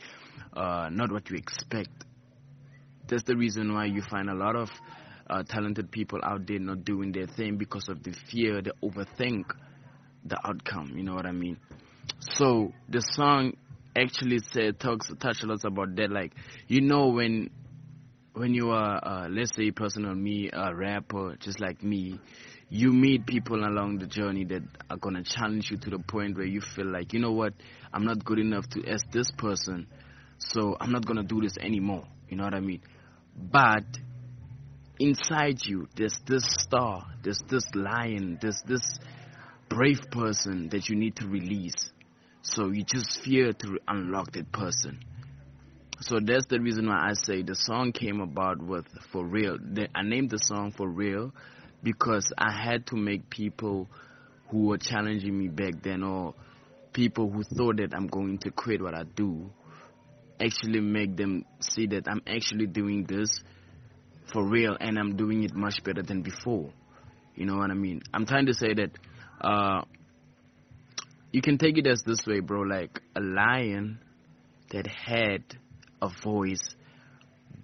uh, 0.54 0.90
not 0.92 1.12
what 1.12 1.30
you 1.30 1.38
expect. 1.38 1.90
That's 3.08 3.24
the 3.24 3.36
reason 3.36 3.74
why 3.74 3.86
you 3.86 4.02
find 4.02 4.30
a 4.30 4.36
lot 4.36 4.56
of 4.56 4.70
uh, 5.30 5.44
talented 5.44 5.92
people 5.92 6.20
out 6.24 6.46
there 6.48 6.60
not 6.60 6.84
doing 6.84 7.12
their 7.12 7.28
thing 7.28 7.58
because 7.58 7.88
of 7.90 8.04
the 8.04 8.12
fear, 8.12 8.62
they 8.62 8.72
overthink 8.84 9.46
the 10.26 10.38
outcome. 10.46 10.94
You 10.96 11.04
know 11.04 11.14
what 11.14 11.26
I 11.26 11.32
mean? 11.32 11.58
So 12.40 12.72
the 12.88 13.02
song 13.02 13.54
actually 13.96 14.40
said 14.40 14.80
talks 14.80 15.12
touch 15.20 15.44
a 15.44 15.46
lot 15.46 15.66
about 15.66 15.96
that. 15.98 16.10
Like 16.10 16.34
you 16.68 16.82
know 16.82 17.08
when 17.10 17.50
when 18.34 18.54
you 18.54 18.72
are 18.72 19.00
uh, 19.04 19.28
let's 19.30 19.56
say 19.56 19.72
personal 19.72 20.16
me 20.16 20.50
a 20.52 20.74
rapper 20.74 21.36
just 21.40 21.60
like 21.60 21.84
me 21.84 22.20
you 22.70 22.94
meet 22.94 23.26
people 23.26 23.66
along 23.66 23.98
the 23.98 24.06
journey 24.06 24.46
that 24.46 24.62
are 24.90 24.98
to 25.16 25.24
challenge 25.24 25.72
you 25.72 25.78
to 25.78 25.90
the 25.90 26.00
point 26.00 26.38
where 26.38 26.46
you 26.46 26.62
feel 26.62 26.86
like, 26.86 27.14
you 27.14 27.20
know 27.20 27.32
what, 27.32 27.54
I'm 27.92 28.06
not 28.06 28.24
good 28.24 28.38
enough 28.38 28.70
to 28.70 28.88
ask 28.88 29.10
this 29.12 29.32
person, 29.32 29.88
so 30.38 30.78
I'm 30.80 30.92
not 30.92 31.04
to 31.18 31.24
do 31.24 31.42
this 31.42 31.58
anymore. 31.60 32.06
You 32.30 32.38
know 32.38 32.44
what 32.44 32.54
I 32.54 32.60
mean? 32.60 32.82
But 33.36 33.86
inside 35.00 35.66
you, 35.66 35.88
there's 35.96 36.20
this 36.28 36.44
star, 36.46 37.08
there's 37.24 37.42
this 37.50 37.64
lion, 37.74 38.38
there's 38.40 38.62
this 38.68 39.00
brave 39.68 40.02
person 40.12 40.70
that 40.70 40.90
you 40.90 40.96
need 40.96 41.16
to 41.18 41.28
release. 41.28 41.92
So 42.42 42.68
you 42.68 42.84
just 42.84 43.22
fear 43.24 43.54
to 43.54 43.80
unlock 43.88 44.32
that 44.34 44.52
person. 44.52 45.00
So 46.02 46.20
that's 46.22 46.46
the 46.46 46.60
reason 46.60 46.88
why 46.88 47.10
I 47.10 47.14
say 47.14 47.42
the 47.42 47.56
song 47.56 47.92
came 47.92 48.22
about 48.22 48.62
with 48.62 48.86
For 49.12 49.26
Real. 49.26 49.58
I 49.94 50.04
named 50.04 50.30
the 50.30 50.38
song 50.38 50.72
For 50.72 50.88
Real 50.88 51.34
because 51.84 52.32
I 52.38 52.52
had 52.52 52.88
to 52.88 52.96
make 52.96 53.30
people 53.30 53.88
who 54.50 54.68
were 54.68 54.78
challenging 54.78 55.38
me 55.38 55.50
back 55.50 55.82
then 55.84 56.04
or 56.04 56.34
people 56.94 57.30
who 57.30 57.44
thought 57.44 57.78
that 57.78 57.94
I'm 57.94 58.08
going 58.08 58.38
to 58.40 58.52
quit 58.52 58.82
what 58.82 58.96
I 58.96 59.04
do 59.04 59.52
actually 60.40 60.80
make 60.80 61.18
them 61.18 61.46
see 61.60 61.88
that 61.88 62.08
I'm 62.08 62.22
actually 62.26 62.66
doing 62.68 63.04
this 63.04 63.42
for 64.32 64.48
real 64.48 64.78
and 64.80 64.98
I'm 64.98 65.16
doing 65.16 65.44
it 65.44 65.54
much 65.54 65.84
better 65.84 66.02
than 66.02 66.22
before. 66.22 66.72
You 67.36 67.46
know 67.46 67.58
what 67.58 67.72
I 67.72 67.74
mean? 67.74 68.02
I'm 68.14 68.26
trying 68.26 68.46
to 68.48 68.54
say 68.54 68.74
that 68.74 68.92
uh, 69.42 69.82
you 71.32 71.42
can 71.42 71.58
take 71.58 71.78
it 71.78 71.88
as 71.88 72.04
this 72.04 72.26
way, 72.26 72.40
bro. 72.40 72.62
Like 72.62 73.02
a 73.16 73.22
lion 73.22 74.00
that 74.72 74.88
had 74.88 75.44
a 76.02 76.10
voice 76.24 76.76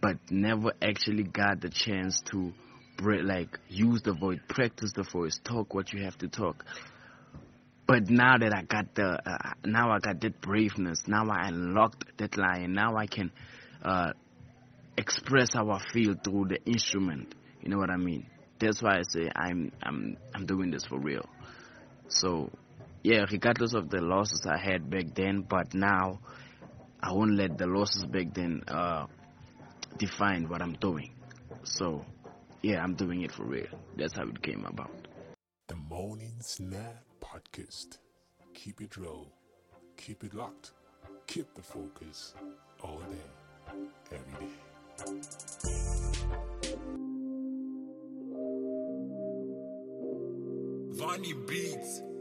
but 0.02 0.18
never 0.30 0.72
actually 0.82 1.24
got 1.24 1.62
the 1.62 1.70
chance 1.70 2.22
to 2.32 2.54
like 3.02 3.60
use 3.70 4.02
the 4.04 4.14
voice, 4.14 4.40
practice 4.48 4.92
the 4.96 5.04
voice, 5.04 5.40
talk 5.44 5.74
what 5.74 5.92
you 5.92 6.04
have 6.04 6.18
to 6.18 6.28
talk. 6.28 6.64
But 7.88 8.10
now 8.10 8.38
that 8.38 8.54
I 8.54 8.64
got 8.64 8.96
the, 8.96 9.20
uh, 9.26 9.54
now 9.64 9.92
I 9.92 10.00
got 10.00 10.22
that 10.22 10.42
braveness. 10.42 11.08
Now 11.08 11.30
I 11.30 11.48
unlocked 11.48 12.18
that 12.18 12.38
lion. 12.38 12.74
Now 12.74 12.96
I 12.98 13.06
can 13.06 13.32
uh, 13.84 14.14
express 14.98 15.54
how 15.54 15.70
I 15.70 15.80
feel 15.94 16.16
through 16.24 16.50
the 16.50 16.64
instrument. 16.66 17.36
You 17.62 17.70
know 17.70 17.78
what 17.78 17.90
I 17.90 17.98
mean? 17.98 18.28
That's 18.60 18.82
why 18.82 18.98
I 18.98 19.02
say 19.10 19.30
I'm, 19.36 19.72
I'm, 19.84 20.18
I'm 20.34 20.46
doing 20.46 20.72
this 20.72 20.86
for 20.86 21.00
real. 21.00 21.28
So, 22.08 22.52
yeah, 23.06 23.26
regardless 23.32 23.76
of 23.76 23.92
the 23.92 24.02
losses 24.02 24.48
I 24.48 24.58
had 24.58 24.90
back 24.90 25.14
then, 25.14 25.42
but 25.48 25.76
now 25.76 26.20
I 27.00 27.12
won't 27.12 27.36
let 27.36 27.56
the 27.56 27.68
losses 27.68 28.04
back 28.08 28.34
then 28.34 28.64
uh, 28.68 29.06
define 29.98 30.50
what 30.50 30.64
I'm 30.64 30.74
doing. 30.74 31.14
So 31.62 32.04
yeah, 32.64 32.82
I'm 32.82 32.96
doing 32.96 33.22
it 33.22 33.32
for 33.32 33.44
real. 33.44 33.68
That's 33.96 34.16
how 34.16 34.24
it 34.24 34.42
came 34.42 34.66
about. 34.66 34.90
The 35.68 35.76
Morning 35.76 36.34
Snack 36.40 37.04
Podcast. 37.22 38.00
Keep 38.56 38.82
it 38.82 38.98
low, 38.98 39.28
keep 39.98 40.24
it 40.24 40.34
locked, 40.34 40.72
keep 41.28 41.54
the 41.54 41.62
focus 41.62 42.34
all 42.82 43.02
day, 43.02 43.78
every 44.12 44.48
day. 44.48 44.54
Vonnie 50.98 51.34
Beats, 51.48 52.02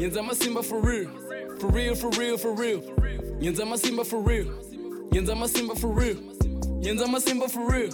Yenza 0.00 0.22
masimba 0.22 0.64
for 0.64 0.80
real. 0.80 1.10
For 1.58 1.68
real, 1.68 1.94
for 1.94 2.10
real, 2.18 2.38
for 2.38 2.54
real. 2.54 2.80
Yenza 3.40 3.66
masimba 3.66 4.06
for 4.06 4.20
real. 4.22 4.46
Yenza 5.12 5.34
masimba 5.36 5.78
for 5.78 5.88
real. 5.92 6.16
Yenza 6.80 7.06
masimba 7.06 7.50
for 7.50 7.70
real. 7.70 7.90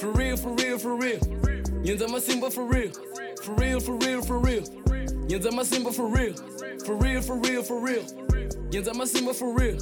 For 0.00 0.10
real, 0.12 0.36
for 0.38 0.54
real, 0.56 0.78
for 0.78 0.96
real. 0.96 1.18
Yenza 1.84 2.08
masimba 2.08 2.50
for 2.50 2.64
real. 2.64 2.90
For 3.42 3.54
real, 3.56 3.78
for 3.80 3.94
real, 3.98 4.22
for 4.22 4.38
real. 4.38 4.62
Yenza 5.28 5.50
masimba 5.52 5.92
for 5.94 6.08
real. 6.08 6.34
For 6.86 6.94
real, 6.96 7.20
for 7.20 7.36
real, 7.36 7.62
for 7.62 7.78
real. 7.78 8.02
Yenza 8.70 8.94
masimba 8.94 9.34
for 9.34 9.54
real. 9.54 9.76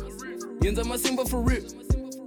Yenza 0.61 0.83
masimba 0.85 1.29
for 1.29 1.41
real. 1.43 1.63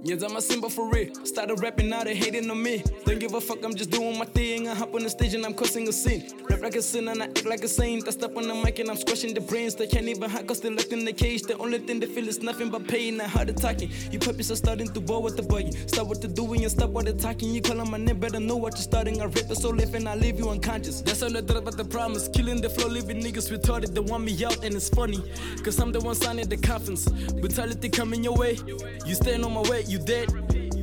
Yenza 0.04 0.28
masimba 0.28 0.68
for 0.68 0.90
real. 0.90 1.14
Started 1.24 1.60
rapping, 1.62 1.88
now 1.88 2.02
they 2.02 2.14
hating 2.14 2.50
on 2.50 2.60
me. 2.60 2.82
Don't 3.04 3.20
give 3.20 3.34
a 3.34 3.40
fuck, 3.40 3.64
I'm 3.64 3.72
just 3.72 3.90
doing 3.90 4.18
my 4.18 4.24
thing. 4.24 4.68
I 4.68 4.74
hop 4.74 4.92
on 4.96 5.04
the 5.04 5.10
stage 5.10 5.34
and 5.34 5.46
I'm 5.46 5.54
cussing 5.54 5.88
a 5.88 5.92
scene. 5.92 6.28
Rap 6.50 6.60
like 6.60 6.74
a 6.74 6.82
sin 6.82 7.06
and 7.06 7.22
I 7.22 7.26
act 7.26 7.44
like 7.44 7.62
a 7.62 7.68
saint. 7.68 8.08
I 8.08 8.10
step 8.10 8.36
on 8.36 8.48
the 8.48 8.54
mic 8.54 8.80
and 8.80 8.90
I'm 8.90 8.96
squashing 8.96 9.32
the 9.32 9.40
brains. 9.40 9.76
They 9.76 9.86
can't 9.86 10.08
even 10.08 10.28
hack 10.28 10.48
cause 10.48 10.60
they're 10.60 10.72
locked 10.72 10.92
in 10.92 11.04
the 11.04 11.12
cage. 11.12 11.42
The 11.42 11.56
only 11.58 11.78
thing 11.78 12.00
they 12.00 12.06
feel 12.06 12.26
is 12.26 12.42
nothing 12.42 12.68
but 12.68 12.88
pain 12.88 13.20
and 13.20 13.30
hard 13.30 13.50
attacking. 13.50 13.92
You 14.10 14.18
puppies 14.18 14.50
are 14.50 14.56
starting 14.56 14.88
to 14.88 15.00
bore 15.00 15.22
with 15.22 15.36
the 15.36 15.44
buggy. 15.44 15.70
Stop 15.86 16.08
what 16.08 16.20
they're 16.20 16.30
doing 16.30 16.62
and 16.62 16.72
stop 16.72 16.90
what 16.90 17.04
they're 17.04 17.14
talking. 17.14 17.54
You 17.54 17.62
call 17.62 17.76
my 17.84 17.98
name, 17.98 18.18
better 18.18 18.40
know 18.40 18.56
what 18.56 18.74
you're 18.74 18.82
starting. 18.82 19.22
I 19.22 19.26
rip 19.26 19.46
the 19.46 19.54
soul 19.54 19.76
life 19.76 19.94
and 19.94 20.08
I 20.08 20.16
leave 20.16 20.36
you 20.36 20.50
unconscious. 20.50 21.00
That's 21.00 21.22
all 21.22 21.36
I 21.36 21.42
thought 21.42 21.58
about 21.58 21.76
the 21.76 21.84
promise. 21.84 22.26
Killing 22.26 22.60
the 22.60 22.70
flow, 22.70 22.88
leaving 22.88 23.22
niggas 23.22 23.56
retarded. 23.56 23.94
They 23.94 24.00
want 24.00 24.24
me 24.24 24.44
out 24.44 24.64
and 24.64 24.74
it's 24.74 24.88
funny. 24.88 25.22
Cause 25.62 25.78
I'm 25.78 25.92
the 25.92 26.00
one 26.00 26.16
signing 26.16 26.48
the 26.48 26.56
coffins. 26.56 27.06
Brutality 27.34 27.88
coming 27.88 28.24
your 28.24 28.34
way. 28.34 28.58
You 29.06 29.14
stand 29.14 29.44
on 29.44 29.52
my 29.54 29.62
way, 29.62 29.84
you 29.92 29.98
dead. 29.98 30.28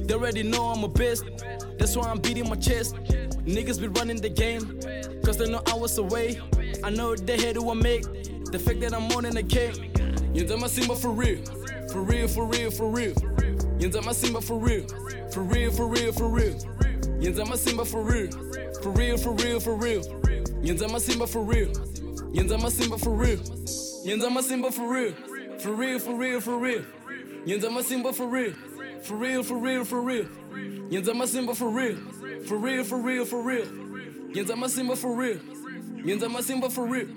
They 0.07 0.13
already 0.13 0.43
know 0.43 0.67
I'm 0.67 0.83
a 0.83 0.87
best. 0.87 1.23
That's 1.79 1.97
why 1.97 2.07
I'm 2.09 2.19
beating 2.19 2.47
my 2.47 2.55
chest. 2.55 2.95
Niggas 3.45 3.81
be 3.81 3.87
running 3.87 4.21
the 4.21 4.29
game. 4.29 4.79
Cause 5.25 5.37
they 5.37 5.49
know 5.49 5.61
I 5.65 5.73
was 5.73 5.97
away. 5.97 6.39
I 6.83 6.91
know 6.91 7.15
they 7.15 7.37
hate 7.37 7.55
who 7.55 7.71
I 7.71 7.73
make. 7.73 8.03
The 8.51 8.59
fact 8.59 8.79
that 8.81 8.93
I'm 8.93 9.03
more 9.03 9.23
than 9.23 9.35
a 9.37 9.43
king. 9.43 9.73
Yenza 10.33 10.69
Simba 10.69 10.95
for 10.95 11.09
real. 11.09 11.43
For 11.91 12.03
real, 12.03 12.27
for 12.27 12.45
real, 12.45 12.69
for 12.69 12.89
real. 12.89 13.13
Yenza 13.79 14.13
Simba 14.13 14.41
for 14.41 14.59
real. 14.59 14.87
For 15.31 15.41
real, 15.41 15.71
for 15.71 15.87
real, 15.87 16.11
for 16.11 16.29
real. 16.29 16.53
Yenza 17.19 17.57
Simba 17.57 17.85
for 17.85 18.03
real. 18.03 18.29
For 18.81 18.91
real, 18.91 19.17
for 19.17 19.33
real, 19.33 19.59
for 19.59 19.75
real. 19.75 20.01
Yenza 20.61 20.99
Simba 20.99 21.25
for 21.25 21.43
real. 21.43 21.69
Yenza 22.31 22.69
Simba 22.69 22.97
for 22.97 23.15
real. 23.15 23.37
Yenza 24.05 24.41
Simba 24.43 24.71
for 24.71 24.93
real. 24.93 25.13
For 25.59 25.73
real, 25.73 25.99
for 25.99 26.15
real, 26.15 26.41
for 26.41 26.57
real. 26.59 26.83
Yenza 27.45 27.83
Simba 27.83 28.13
for 28.13 28.27
real. 28.27 28.53
For 29.03 29.15
real, 29.15 29.43
for 29.43 29.57
real, 29.57 29.85
for 29.85 30.01
real. 30.01 30.25
Yenza 30.89 31.27
Simba 31.27 31.55
for 31.55 31.69
real. 31.69 31.97
For 32.45 32.57
real, 32.57 32.83
for 32.83 32.97
real, 32.97 33.25
for 33.25 33.41
real. 33.41 33.65
Yenza 34.33 34.69
Simba 34.69 34.95
for 34.95 35.15
real. 35.15 35.37
Yenza 36.03 36.41
Simba 36.43 36.69
for 36.69 36.85
real. 36.85 37.07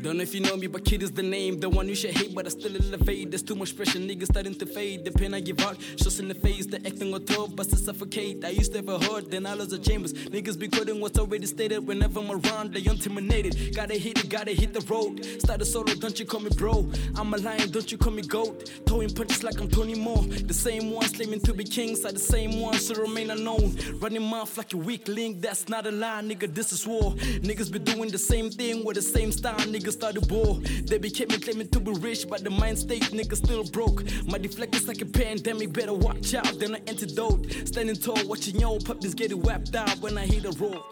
Don't 0.00 0.16
know 0.16 0.22
if 0.22 0.32
you 0.32 0.40
know 0.40 0.56
me, 0.56 0.68
but 0.68 0.84
kid 0.84 1.02
is 1.02 1.10
the 1.10 1.22
name. 1.22 1.58
The 1.58 1.68
one 1.68 1.88
you 1.88 1.96
should 1.96 2.16
hate, 2.16 2.32
but 2.34 2.46
I 2.46 2.50
still 2.50 2.74
elevate. 2.76 3.30
There's 3.30 3.42
too 3.42 3.56
much 3.56 3.76
pressure, 3.76 3.98
niggas 3.98 4.26
starting 4.26 4.54
to 4.54 4.66
fade. 4.66 5.04
The 5.04 5.10
pain 5.10 5.34
I 5.34 5.40
give 5.40 5.60
out, 5.60 5.76
shows 5.96 6.20
in 6.20 6.28
the 6.28 6.34
face. 6.34 6.66
The 6.66 6.76
acting 6.86 7.12
on 7.12 7.24
top, 7.24 7.56
but 7.56 7.68
to 7.70 7.76
suffocate. 7.76 8.44
I 8.44 8.50
used 8.50 8.72
to 8.72 8.78
have 8.78 8.88
a 8.88 8.98
heart, 8.98 9.30
then 9.30 9.44
I 9.44 9.54
lost 9.54 9.70
the 9.70 9.78
chambers. 9.78 10.12
Niggas 10.12 10.56
be 10.56 10.68
quoting 10.68 11.00
what's 11.00 11.18
already 11.18 11.46
stated. 11.46 11.84
Whenever 11.86 12.20
I'm 12.20 12.30
around, 12.30 12.74
they 12.74 12.84
intimidated. 12.88 13.74
Gotta 13.74 13.94
hit 13.94 14.24
it, 14.24 14.28
gotta 14.28 14.52
hit 14.52 14.72
the 14.72 14.80
road. 14.82 15.24
Start 15.40 15.62
a 15.62 15.64
solo, 15.64 15.92
don't 15.94 16.18
you 16.18 16.26
call 16.26 16.40
me 16.40 16.50
bro. 16.56 16.88
I'm 17.16 17.34
a 17.34 17.36
lion, 17.38 17.70
don't 17.70 17.90
you 17.90 17.98
call 17.98 18.12
me 18.12 18.22
goat. 18.22 18.70
Throwing 18.86 19.12
punches 19.12 19.42
like 19.42 19.60
I'm 19.60 19.68
Tony 19.68 19.96
Moore. 19.96 20.22
The 20.22 20.54
same 20.54 20.92
ones 20.92 21.10
claiming 21.10 21.40
to 21.40 21.52
be 21.52 21.64
kings 21.64 22.04
are 22.04 22.12
the 22.12 22.20
same 22.20 22.60
ones 22.60 22.86
to 22.88 23.00
remain 23.00 23.30
unknown. 23.30 23.76
Running 23.98 24.22
mouth 24.22 24.56
like 24.56 24.72
a 24.74 24.76
weak 24.76 25.08
link, 25.08 25.40
that's 25.40 25.68
not 25.68 25.86
a 25.86 25.90
lie, 25.90 26.22
nigga. 26.22 26.54
This 26.54 26.72
is 26.72 26.86
war. 26.86 27.14
Niggas 27.48 27.72
be 27.72 27.80
doing 27.80 28.10
the 28.10 28.18
same 28.18 28.50
thing 28.50 28.84
with 28.84 28.94
the 28.94 29.02
same 29.02 29.32
style, 29.32 29.58
niggas 29.88 29.92
started 29.92 30.30
war. 30.30 30.56
They 30.84 30.98
be 30.98 31.10
kept 31.10 31.42
claiming 31.42 31.68
to 31.68 31.80
be 31.80 31.92
rich, 31.92 32.28
but 32.28 32.44
the 32.44 32.50
mind 32.50 32.78
state 32.78 33.02
nigga 33.04 33.36
still 33.36 33.64
broke. 33.64 34.04
My 34.26 34.38
deflector's 34.38 34.86
like 34.86 35.00
a 35.00 35.06
pandemic, 35.06 35.72
better 35.72 35.94
watch 35.94 36.34
out 36.34 36.58
than 36.58 36.74
an 36.74 36.88
antidote. 36.88 37.50
Standing 37.66 37.96
tall, 37.96 38.18
watching 38.26 38.58
your 38.58 38.78
puppies 38.80 39.14
getting 39.14 39.40
whapped 39.42 39.74
out 39.74 39.98
when 39.98 40.18
I 40.18 40.26
hit 40.26 40.42
the 40.42 40.52
road. 40.52 40.82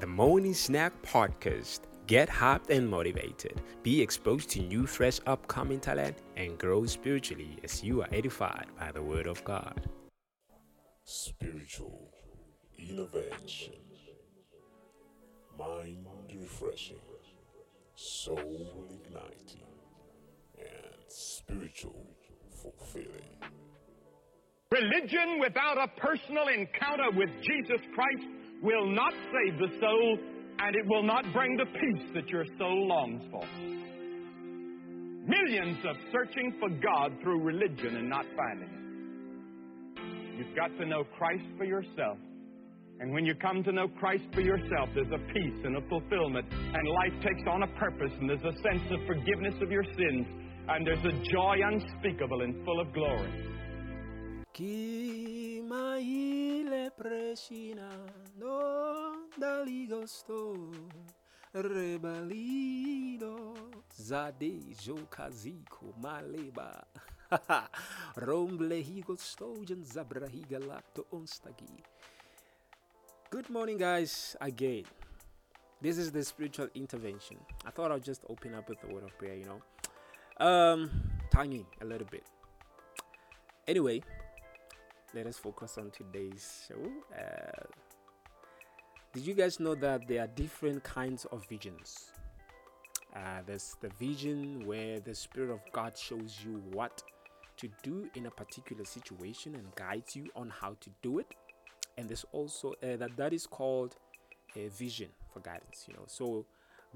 The 0.00 0.06
Morning 0.06 0.54
Snack 0.54 0.92
Podcast. 1.02 1.80
Get 2.06 2.28
hyped 2.28 2.68
and 2.68 2.86
motivated. 2.86 3.62
Be 3.82 4.02
exposed 4.02 4.50
to 4.50 4.60
new, 4.60 4.86
fresh, 4.86 5.20
upcoming 5.26 5.80
talent 5.80 6.18
and 6.36 6.58
grow 6.58 6.84
spiritually 6.84 7.56
as 7.64 7.82
you 7.82 8.02
are 8.02 8.08
edified 8.12 8.66
by 8.78 8.92
the 8.92 9.00
Word 9.02 9.26
of 9.26 9.42
God. 9.44 9.88
Spiritual 11.04 12.10
innovation, 12.78 13.72
mind 15.58 16.06
refreshing, 16.40 16.96
soul 17.94 18.86
igniting, 18.90 19.66
and 20.58 21.04
spiritual 21.08 22.06
fulfilling. 22.62 23.28
Religion 24.70 25.38
without 25.40 25.78
a 25.78 25.88
personal 26.00 26.48
encounter 26.48 27.10
with 27.16 27.30
Jesus 27.42 27.80
Christ 27.94 28.26
will 28.62 28.86
not 28.86 29.12
save 29.12 29.58
the 29.58 29.68
soul 29.80 30.18
and 30.58 30.76
it 30.76 30.86
will 30.86 31.02
not 31.02 31.24
bring 31.32 31.56
the 31.56 31.66
peace 31.66 32.10
that 32.14 32.28
your 32.28 32.44
soul 32.58 32.88
longs 32.88 33.22
for. 33.30 33.44
Millions 35.26 35.78
of 35.88 35.96
searching 36.12 36.54
for 36.58 36.68
God 36.68 37.12
through 37.22 37.40
religion 37.42 37.96
and 37.96 38.08
not 38.08 38.26
finding 38.36 38.68
it. 38.68 40.38
You've 40.38 40.56
got 40.56 40.76
to 40.78 40.86
know 40.86 41.04
Christ 41.16 41.44
for 41.56 41.64
yourself. 41.64 42.18
And 43.00 43.12
when 43.12 43.26
you 43.26 43.34
come 43.34 43.62
to 43.64 43.72
know 43.72 43.88
Christ 43.88 44.24
for 44.32 44.40
yourself, 44.40 44.88
there's 44.94 45.10
a 45.12 45.18
peace 45.32 45.60
and 45.64 45.76
a 45.76 45.80
fulfillment, 45.88 46.46
and 46.52 46.88
life 46.88 47.22
takes 47.22 47.42
on 47.48 47.62
a 47.64 47.66
purpose, 47.78 48.12
and 48.20 48.30
there's 48.30 48.44
a 48.44 48.56
sense 48.62 48.90
of 48.90 49.00
forgiveness 49.06 49.54
of 49.60 49.70
your 49.70 49.84
sins, 49.84 50.26
and 50.68 50.86
there's 50.86 51.04
a 51.04 51.12
joy 51.32 51.58
unspeakable 51.64 52.42
and 52.42 52.64
full 52.64 52.80
of 52.80 52.92
glory. 52.92 53.32
Zade 63.96 64.60
jokaziko 64.84 65.92
maleba. 66.00 66.84
Stojan 69.16 69.82
zabrahiga 69.84 70.60
onstagi 71.12 71.82
Good 73.34 73.50
morning 73.50 73.78
guys 73.78 74.36
again 74.40 74.84
this 75.82 75.98
is 75.98 76.12
the 76.12 76.22
spiritual 76.22 76.68
intervention 76.76 77.36
I 77.66 77.72
thought 77.72 77.90
I'll 77.90 77.98
just 77.98 78.22
open 78.30 78.54
up 78.54 78.68
with 78.68 78.78
a 78.84 78.94
word 78.94 79.02
of 79.02 79.18
prayer 79.18 79.34
you 79.34 79.44
know 79.44 80.46
um 80.46 80.88
tonguing 81.32 81.66
a 81.80 81.84
little 81.84 82.06
bit 82.08 82.22
anyway 83.66 84.02
let 85.14 85.26
us 85.26 85.36
focus 85.36 85.78
on 85.78 85.90
today's 85.90 86.68
show. 86.68 86.80
Uh, 87.12 87.64
did 89.12 89.26
you 89.26 89.34
guys 89.34 89.58
know 89.58 89.74
that 89.74 90.06
there 90.06 90.22
are 90.22 90.28
different 90.28 90.84
kinds 90.84 91.24
of 91.32 91.44
visions? 91.48 92.12
Uh, 93.16 93.42
there's 93.44 93.74
the 93.80 93.88
vision 93.98 94.64
where 94.64 95.00
the 95.00 95.14
Spirit 95.14 95.50
of 95.50 95.58
God 95.72 95.98
shows 95.98 96.38
you 96.46 96.62
what 96.70 97.02
to 97.56 97.68
do 97.82 98.08
in 98.14 98.26
a 98.26 98.30
particular 98.30 98.84
situation 98.84 99.56
and 99.56 99.74
guides 99.74 100.14
you 100.14 100.28
on 100.36 100.50
how 100.50 100.76
to 100.80 100.90
do 101.02 101.18
it. 101.18 101.34
And 101.96 102.08
there's 102.08 102.24
also 102.32 102.74
uh, 102.82 102.96
that 102.96 103.16
that 103.16 103.32
is 103.32 103.46
called 103.46 103.96
a 104.56 104.68
vision 104.68 105.08
for 105.32 105.40
guidance. 105.40 105.84
You 105.88 105.94
know, 105.94 106.04
so 106.06 106.46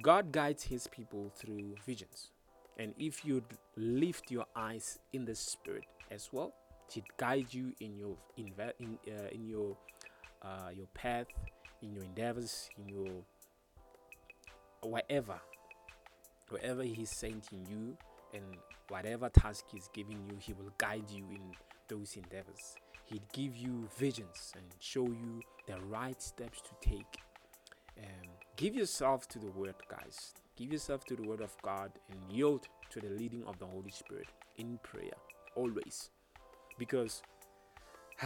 God 0.02 0.32
guides 0.32 0.64
His 0.64 0.86
people 0.86 1.32
through 1.36 1.76
visions, 1.86 2.30
and 2.78 2.94
if 2.98 3.24
you 3.24 3.42
lift 3.76 4.30
your 4.30 4.46
eyes 4.56 4.98
in 5.12 5.24
the 5.24 5.34
Spirit 5.34 5.84
as 6.10 6.30
well, 6.32 6.52
it 6.96 7.04
guide 7.16 7.46
you 7.50 7.72
in 7.80 7.96
your 7.96 8.16
in 8.36 8.52
in, 8.80 8.98
uh, 9.06 9.28
in 9.30 9.46
your 9.46 9.76
uh, 10.42 10.70
your 10.74 10.86
path, 10.94 11.26
in 11.82 11.92
your 11.92 12.04
endeavors, 12.04 12.70
in 12.78 12.88
your 12.88 13.22
whatever, 14.82 15.40
wherever 16.48 16.82
He's 16.82 17.10
sending 17.10 17.66
you, 17.68 17.96
and 18.32 18.44
whatever 18.88 19.28
task 19.28 19.66
He's 19.70 19.88
giving 19.92 20.18
you, 20.28 20.36
He 20.40 20.52
will 20.52 20.72
guide 20.78 21.10
you 21.10 21.24
in 21.30 21.42
those 21.88 22.16
endeavors. 22.16 22.76
He'd 23.08 23.22
give 23.32 23.56
you 23.56 23.88
visions 23.96 24.52
and 24.54 24.64
show 24.78 25.06
you 25.06 25.42
the 25.66 25.80
right 25.88 26.20
steps 26.20 26.60
to 26.60 26.88
take. 26.88 27.18
Um, 27.98 28.28
give 28.56 28.74
yourself 28.74 29.26
to 29.28 29.38
the 29.38 29.50
Word, 29.50 29.74
guys. 29.88 30.34
Give 30.56 30.72
yourself 30.72 31.04
to 31.06 31.16
the 31.16 31.22
Word 31.22 31.40
of 31.40 31.56
God 31.62 31.92
and 32.10 32.18
yield 32.30 32.68
to 32.90 33.00
the 33.00 33.08
leading 33.08 33.44
of 33.44 33.58
the 33.58 33.66
Holy 33.66 33.90
Spirit 33.90 34.28
in 34.56 34.78
prayer 34.82 35.16
always 35.54 36.10
because 36.78 37.22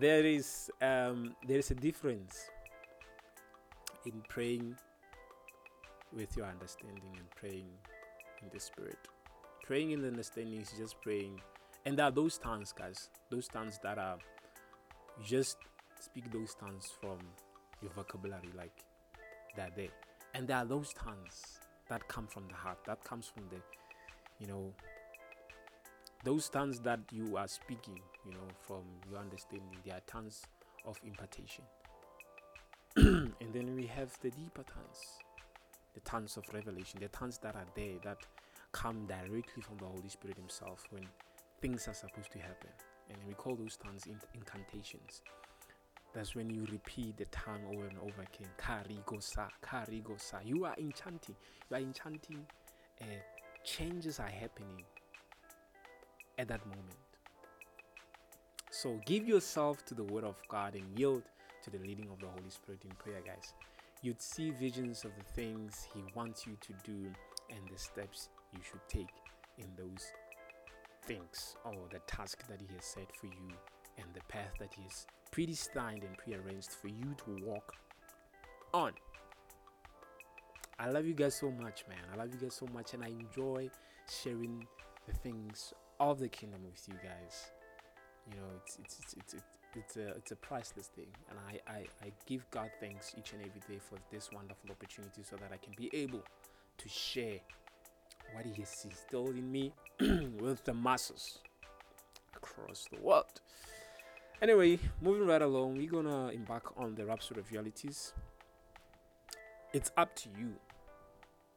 there 0.00 0.24
is 0.24 0.70
um, 0.82 1.34
there 1.46 1.58
is 1.58 1.70
a 1.70 1.74
difference 1.74 2.50
in 4.04 4.22
praying 4.28 4.76
with 6.12 6.36
your 6.36 6.46
understanding 6.46 7.16
and 7.16 7.30
praying 7.36 7.68
in 8.42 8.48
the 8.52 8.60
spirit 8.60 8.98
Praying 9.66 9.90
in 9.90 10.00
the 10.00 10.06
understanding 10.06 10.60
is 10.60 10.72
just 10.78 11.00
praying. 11.00 11.40
And 11.84 11.98
there 11.98 12.06
are 12.06 12.12
those 12.12 12.38
tongues, 12.38 12.72
guys. 12.72 13.10
Those 13.30 13.48
tongues 13.48 13.80
that 13.82 13.98
are 13.98 14.18
just 15.24 15.56
speak 15.98 16.30
those 16.30 16.54
tongues 16.54 16.92
from 17.00 17.18
your 17.82 17.90
vocabulary, 17.90 18.50
like 18.56 18.84
they're 19.56 19.72
there. 19.76 19.88
And 20.34 20.46
there 20.46 20.58
are 20.58 20.64
those 20.64 20.92
tongues 20.92 21.58
that 21.88 22.06
come 22.06 22.28
from 22.28 22.46
the 22.46 22.54
heart, 22.54 22.78
that 22.86 23.02
comes 23.02 23.26
from 23.26 23.44
the, 23.50 23.56
you 24.38 24.46
know, 24.46 24.72
those 26.22 26.48
tongues 26.48 26.78
that 26.80 27.00
you 27.10 27.36
are 27.36 27.48
speaking, 27.48 27.98
you 28.24 28.32
know, 28.32 28.48
from 28.60 28.84
your 29.10 29.18
understanding. 29.18 29.78
They 29.84 29.90
are 29.90 30.02
tongues 30.06 30.42
of 30.84 30.96
impartation. 31.04 31.64
and 32.96 33.52
then 33.52 33.74
we 33.74 33.86
have 33.86 34.12
the 34.22 34.30
deeper 34.30 34.62
tongues, 34.62 35.00
the 35.94 36.00
tongues 36.00 36.36
of 36.36 36.44
revelation, 36.54 37.00
the 37.00 37.08
tongues 37.08 37.38
that 37.38 37.56
are 37.56 37.66
there 37.74 37.94
that 38.04 38.18
come 38.76 39.06
directly 39.06 39.62
from 39.62 39.78
the 39.78 39.86
Holy 39.86 40.08
Spirit 40.08 40.36
Himself 40.36 40.84
when 40.90 41.06
things 41.62 41.88
are 41.88 41.94
supposed 41.94 42.30
to 42.32 42.38
happen. 42.38 42.68
And 43.08 43.18
we 43.26 43.32
call 43.32 43.56
those 43.56 43.76
tongues 43.76 44.04
incantations. 44.34 45.22
That's 46.12 46.34
when 46.34 46.50
you 46.50 46.66
repeat 46.70 47.16
the 47.16 47.24
tongue 47.26 47.62
over 47.72 47.86
and 47.86 47.98
over 47.98 48.22
again. 48.22 48.50
Karigosa, 48.58 49.48
karigosa. 49.64 50.44
You 50.44 50.66
are 50.66 50.74
enchanting. 50.78 51.36
You 51.70 51.76
are 51.76 51.80
enchanting. 51.80 52.44
Uh, 53.00 53.04
changes 53.64 54.20
are 54.20 54.28
happening 54.28 54.82
at 56.38 56.48
that 56.48 56.64
moment. 56.66 56.96
So 58.70 59.00
give 59.06 59.26
yourself 59.26 59.86
to 59.86 59.94
the 59.94 60.04
Word 60.04 60.24
of 60.24 60.36
God 60.48 60.74
and 60.74 60.98
yield 60.98 61.22
to 61.64 61.70
the 61.70 61.78
leading 61.78 62.10
of 62.10 62.20
the 62.20 62.26
Holy 62.26 62.50
Spirit 62.50 62.82
in 62.84 62.90
prayer, 62.96 63.22
guys. 63.24 63.54
You'd 64.02 64.20
see 64.20 64.50
visions 64.50 65.04
of 65.04 65.12
the 65.16 65.24
things 65.32 65.88
He 65.94 66.02
wants 66.14 66.46
you 66.46 66.58
to 66.60 66.72
do 66.84 67.10
and 67.50 67.60
the 67.72 67.78
steps 67.78 68.28
you 68.52 68.60
should 68.62 68.86
take 68.88 69.08
in 69.58 69.66
those 69.76 70.12
things 71.04 71.56
or 71.64 71.74
the 71.90 72.00
task 72.00 72.46
that 72.48 72.60
He 72.60 72.66
has 72.74 72.84
set 72.84 73.14
for 73.14 73.26
you 73.26 73.54
and 73.98 74.06
the 74.14 74.20
path 74.28 74.52
that 74.58 74.74
He 74.74 74.82
has 74.82 75.06
predestined 75.30 76.02
and 76.02 76.16
prearranged 76.18 76.70
for 76.70 76.88
you 76.88 77.14
to 77.24 77.44
walk 77.44 77.74
on. 78.74 78.92
I 80.78 80.90
love 80.90 81.06
you 81.06 81.14
guys 81.14 81.34
so 81.34 81.50
much, 81.50 81.84
man. 81.88 81.98
I 82.12 82.16
love 82.16 82.28
you 82.32 82.40
guys 82.40 82.54
so 82.54 82.66
much, 82.74 82.92
and 82.92 83.02
I 83.02 83.08
enjoy 83.08 83.70
sharing 84.22 84.66
the 85.06 85.14
things 85.14 85.72
of 85.98 86.18
the 86.18 86.28
kingdom 86.28 86.60
with 86.64 86.86
you 86.86 86.94
guys. 87.02 87.50
You 88.30 88.36
know, 88.36 88.46
it's 88.62 88.78
it's 88.82 89.14
it's 89.16 89.34
it's, 89.34 89.44
it's 89.74 89.96
a 89.96 90.08
it's 90.08 90.32
a 90.32 90.36
priceless 90.36 90.88
thing, 90.88 91.08
and 91.30 91.38
I, 91.48 91.72
I 91.72 91.78
I 92.02 92.12
give 92.26 92.44
God 92.50 92.70
thanks 92.80 93.14
each 93.16 93.32
and 93.32 93.40
every 93.40 93.60
day 93.68 93.80
for 93.80 93.96
this 94.10 94.30
wonderful 94.32 94.70
opportunity, 94.70 95.22
so 95.22 95.36
that 95.36 95.50
I 95.52 95.56
can 95.56 95.72
be 95.76 95.88
able 95.94 96.22
to 96.78 96.88
share 96.88 97.38
what 98.32 98.44
He 98.44 98.60
has 98.60 98.84
instilled 98.84 99.36
in 99.36 99.50
me 99.50 99.72
with 100.40 100.64
the 100.64 100.74
masses 100.74 101.38
across 102.34 102.86
the 102.92 103.00
world. 103.00 103.40
Anyway, 104.42 104.78
moving 105.00 105.26
right 105.26 105.40
along, 105.40 105.76
we're 105.76 105.90
gonna 105.90 106.28
embark 106.28 106.74
on 106.76 106.94
the 106.94 107.06
Rhapsody 107.06 107.40
of 107.40 107.50
Realities. 107.50 108.12
It's 109.72 109.90
up 109.96 110.14
to 110.16 110.28
you. 110.38 110.54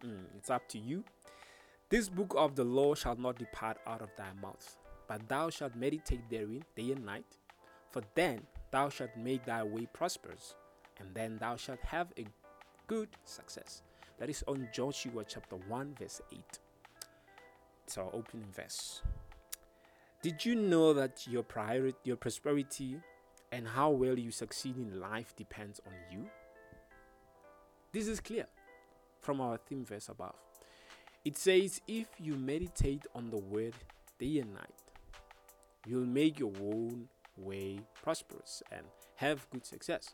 Mm, 0.03 0.25
it's 0.37 0.49
up 0.49 0.67
to 0.69 0.79
you. 0.79 1.03
This 1.89 2.07
book 2.07 2.33
of 2.37 2.55
the 2.55 2.63
law 2.63 2.95
shall 2.95 3.15
not 3.15 3.37
depart 3.37 3.77
out 3.85 4.01
of 4.01 4.09
thy 4.15 4.31
mouth, 4.41 4.77
but 5.07 5.27
thou 5.27 5.49
shalt 5.49 5.75
meditate 5.75 6.29
therein 6.29 6.63
day 6.75 6.91
and 6.91 7.05
night. 7.05 7.25
For 7.91 8.01
then 8.15 8.41
thou 8.71 8.89
shalt 8.89 9.15
make 9.17 9.45
thy 9.45 9.63
way 9.63 9.87
prosperous, 9.91 10.55
and 10.99 11.09
then 11.13 11.37
thou 11.39 11.57
shalt 11.57 11.81
have 11.81 12.13
a 12.17 12.25
good 12.87 13.09
success. 13.25 13.81
That 14.19 14.29
is 14.29 14.43
on 14.49 14.67
Joshua 14.73 15.23
chapter 15.25 15.55
1, 15.55 15.95
verse 15.97 16.21
8. 16.31 16.39
It's 17.85 17.97
our 17.97 18.09
opening 18.13 18.47
verse. 18.53 19.01
Did 20.21 20.43
you 20.43 20.55
know 20.55 20.93
that 20.93 21.25
your 21.25 21.41
priority, 21.41 21.97
your 22.03 22.17
prosperity, 22.17 22.97
and 23.53 23.65
how 23.65 23.91
well 23.91 24.19
you 24.19 24.31
succeed 24.31 24.75
in 24.75 24.99
life 24.99 25.33
depends 25.37 25.79
on 25.87 25.93
you? 26.11 26.29
This 27.93 28.09
is 28.09 28.19
clear 28.19 28.45
from 29.21 29.39
our 29.39 29.55
theme 29.55 29.85
verse 29.85 30.09
above. 30.09 30.35
It 31.23 31.37
says, 31.37 31.79
If 31.87 32.07
you 32.19 32.35
meditate 32.35 33.07
on 33.15 33.29
the 33.29 33.37
word 33.37 33.73
day 34.19 34.39
and 34.39 34.53
night, 34.53 34.83
you'll 35.87 36.05
make 36.05 36.39
your 36.39 36.51
own 36.61 37.07
way 37.37 37.79
prosperous 38.03 38.61
and 38.69 38.85
have 39.15 39.49
good 39.49 39.65
success. 39.65 40.13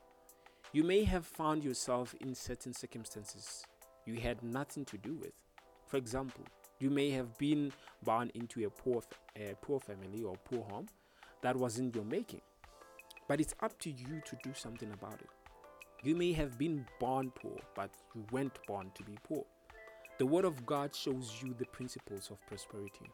You 0.73 0.83
may 0.83 1.05
have 1.05 1.25
found 1.25 1.63
yourself 1.63 2.13
in 2.21 2.35
certain 2.35 2.73
circumstances 2.73 3.65
you 4.05 4.19
had 4.19 4.41
nothing 4.43 4.85
to 4.85 4.97
do 4.97 5.15
with. 5.15 5.33
For 5.87 5.97
example, 5.97 6.43
you 6.79 6.89
may 6.89 7.09
have 7.11 7.37
been 7.37 7.71
born 8.03 8.31
into 8.35 8.65
a 8.65 8.69
poor, 8.69 9.01
a 9.35 9.55
poor 9.61 9.79
family 9.79 10.23
or 10.23 10.35
poor 10.45 10.63
home 10.63 10.87
that 11.41 11.55
wasn't 11.55 11.95
your 11.95 12.05
making. 12.05 12.41
But 13.27 13.39
it's 13.39 13.55
up 13.61 13.77
to 13.79 13.89
you 13.89 14.21
to 14.25 14.37
do 14.43 14.51
something 14.53 14.91
about 14.91 15.19
it. 15.21 15.29
You 16.03 16.15
may 16.15 16.33
have 16.33 16.57
been 16.57 16.85
born 16.99 17.31
poor, 17.31 17.57
but 17.75 17.89
you 18.13 18.23
weren't 18.31 18.59
born 18.67 18.91
to 18.93 19.03
be 19.03 19.17
poor. 19.23 19.43
The 20.17 20.25
Word 20.25 20.45
of 20.45 20.65
God 20.65 20.95
shows 20.95 21.41
you 21.41 21.53
the 21.57 21.65
principles 21.65 22.29
of 22.29 22.45
prosperity, 22.47 23.09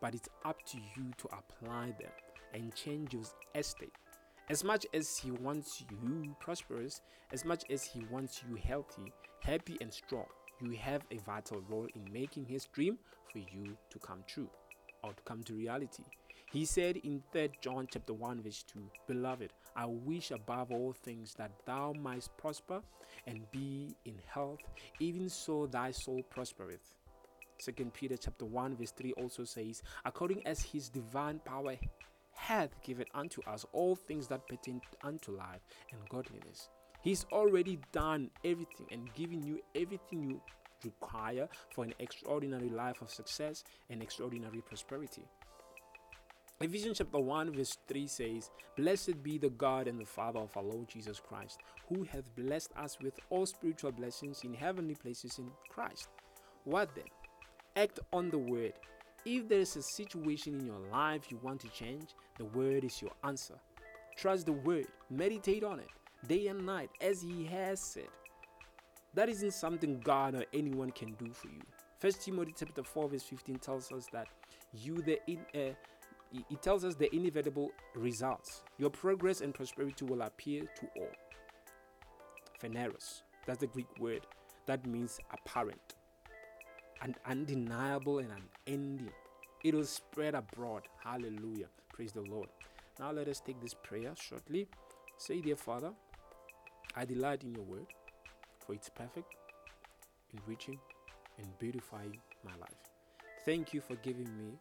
but 0.00 0.14
it's 0.14 0.28
up 0.44 0.62
to 0.66 0.78
you 0.96 1.10
to 1.18 1.28
apply 1.28 1.86
them 1.98 2.12
and 2.52 2.74
change 2.74 3.14
your 3.14 3.22
estate. 3.54 3.92
As 4.48 4.62
much 4.62 4.86
as 4.94 5.16
He 5.16 5.30
wants 5.30 5.84
you 5.90 6.36
prosperous, 6.40 7.00
as 7.32 7.44
much 7.44 7.64
as 7.70 7.84
He 7.84 8.04
wants 8.10 8.42
you 8.48 8.56
healthy, 8.56 9.12
happy, 9.40 9.76
and 9.80 9.92
strong, 9.92 10.26
you 10.60 10.72
have 10.76 11.02
a 11.10 11.18
vital 11.18 11.62
role 11.68 11.88
in 11.94 12.12
making 12.12 12.46
his 12.46 12.66
dream 12.66 12.98
for 13.30 13.38
you 13.38 13.76
to 13.90 13.98
come 13.98 14.24
true 14.26 14.48
or 15.02 15.12
to 15.12 15.22
come 15.24 15.42
to 15.44 15.54
reality. 15.54 16.04
He 16.50 16.64
said 16.64 16.96
in 16.98 17.22
3 17.32 17.50
John 17.60 17.88
chapter 17.90 18.14
1 18.14 18.42
verse 18.42 18.64
2, 18.72 18.80
Beloved, 19.06 19.52
I 19.74 19.86
wish 19.86 20.30
above 20.30 20.70
all 20.70 20.94
things 20.94 21.34
that 21.34 21.50
thou 21.66 21.92
mightst 21.92 22.30
prosper 22.38 22.80
and 23.26 23.50
be 23.50 23.94
in 24.04 24.14
health, 24.32 24.60
even 25.00 25.28
so 25.28 25.66
thy 25.66 25.90
soul 25.90 26.22
prospereth. 26.30 26.94
2 27.58 27.72
Peter 27.92 28.16
chapter 28.16 28.44
1 28.44 28.76
verse 28.76 28.92
3 28.92 29.12
also 29.14 29.44
says, 29.44 29.82
According 30.04 30.46
as 30.46 30.62
his 30.62 30.88
divine 30.88 31.40
power 31.40 31.74
hath 32.36 32.70
given 32.82 33.06
unto 33.14 33.42
us 33.42 33.66
all 33.72 33.96
things 33.96 34.28
that 34.28 34.46
pertain 34.46 34.80
unto 35.02 35.32
life 35.32 35.60
and 35.92 36.00
godliness 36.08 36.68
He's 37.06 37.24
already 37.30 37.78
done 37.92 38.30
everything 38.44 38.86
and 38.90 39.14
given 39.14 39.40
you 39.40 39.60
everything 39.76 40.28
you 40.28 40.40
require 40.84 41.48
for 41.72 41.84
an 41.84 41.94
extraordinary 42.00 42.68
life 42.68 43.00
of 43.00 43.12
success 43.12 43.62
and 43.90 44.02
extraordinary 44.02 44.60
prosperity. 44.60 45.22
Ephesians 46.60 46.98
chapter 46.98 47.20
1 47.20 47.52
verse 47.52 47.78
3 47.86 48.08
says, 48.08 48.50
Blessed 48.76 49.22
be 49.22 49.38
the 49.38 49.50
God 49.50 49.86
and 49.86 50.00
the 50.00 50.04
Father 50.04 50.40
of 50.40 50.56
our 50.56 50.64
Lord 50.64 50.88
Jesus 50.88 51.20
Christ, 51.20 51.60
who 51.88 52.02
hath 52.02 52.34
blessed 52.34 52.72
us 52.76 52.98
with 53.00 53.14
all 53.30 53.46
spiritual 53.46 53.92
blessings 53.92 54.42
in 54.42 54.52
heavenly 54.52 54.96
places 54.96 55.38
in 55.38 55.48
Christ. 55.68 56.08
What 56.64 56.92
then? 56.96 57.04
Act 57.76 58.00
on 58.12 58.30
the 58.30 58.38
word. 58.38 58.72
If 59.28 59.48
there 59.48 59.58
is 59.58 59.74
a 59.74 59.82
situation 59.82 60.54
in 60.60 60.64
your 60.64 60.78
life 60.92 61.32
you 61.32 61.40
want 61.42 61.60
to 61.62 61.68
change, 61.68 62.10
the 62.38 62.44
word 62.44 62.84
is 62.84 63.02
your 63.02 63.10
answer. 63.24 63.56
Trust 64.16 64.46
the 64.46 64.52
word, 64.52 64.86
meditate 65.10 65.64
on 65.64 65.80
it, 65.80 65.88
day 66.28 66.46
and 66.46 66.64
night, 66.64 66.90
as 67.00 67.22
He 67.22 67.44
has 67.46 67.80
said. 67.80 68.08
That 69.14 69.28
isn't 69.28 69.52
something 69.52 69.98
God 69.98 70.36
or 70.36 70.44
anyone 70.54 70.92
can 70.92 71.14
do 71.14 71.32
for 71.32 71.48
you. 71.48 71.60
First 71.98 72.22
Timothy 72.22 72.54
chapter 72.56 72.84
4 72.84 73.08
verse 73.08 73.24
15 73.24 73.58
tells 73.58 73.90
us 73.90 74.06
that 74.12 74.28
you 74.72 75.02
the 75.02 75.18
in, 75.26 75.40
uh, 75.54 75.74
it 76.32 76.62
tells 76.62 76.84
us 76.84 76.94
the 76.94 77.12
inevitable 77.12 77.72
results. 77.96 78.62
Your 78.78 78.90
progress 78.90 79.40
and 79.40 79.52
prosperity 79.52 80.04
will 80.04 80.22
appear 80.22 80.62
to 80.62 80.88
all. 81.00 81.10
Phaneros, 82.60 83.22
that's 83.44 83.58
the 83.58 83.66
Greek 83.66 83.88
word 83.98 84.24
that 84.66 84.86
means 84.86 85.18
apparent, 85.32 85.95
and 87.02 87.16
undeniable 87.26 88.18
and 88.18 88.30
unending. 88.66 89.12
It 89.64 89.74
will 89.74 89.84
spread 89.84 90.34
abroad. 90.34 90.82
Hallelujah. 91.02 91.66
Praise 91.92 92.12
the 92.12 92.22
Lord. 92.22 92.48
Now 92.98 93.10
let 93.12 93.28
us 93.28 93.40
take 93.40 93.60
this 93.60 93.74
prayer 93.74 94.12
shortly. 94.14 94.68
Say, 95.18 95.40
dear 95.40 95.56
Father, 95.56 95.92
I 96.94 97.04
delight 97.04 97.42
in 97.42 97.54
your 97.54 97.64
word, 97.64 97.86
for 98.64 98.74
it's 98.74 98.88
perfect, 98.88 99.34
enriching, 100.32 100.78
and 101.38 101.46
beautifying 101.58 102.16
my 102.44 102.52
life. 102.58 102.90
Thank 103.44 103.74
you 103.74 103.80
for 103.80 103.96
giving 103.96 104.28
me 104.38 104.52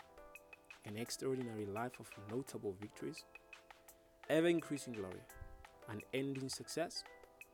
an 0.85 0.97
extraordinary 0.97 1.65
life 1.65 1.99
of 1.99 2.09
notable 2.29 2.75
victories, 2.79 3.25
ever 4.29 4.47
increasing 4.47 4.93
glory, 4.93 5.21
unending 6.13 6.49
success, 6.49 7.03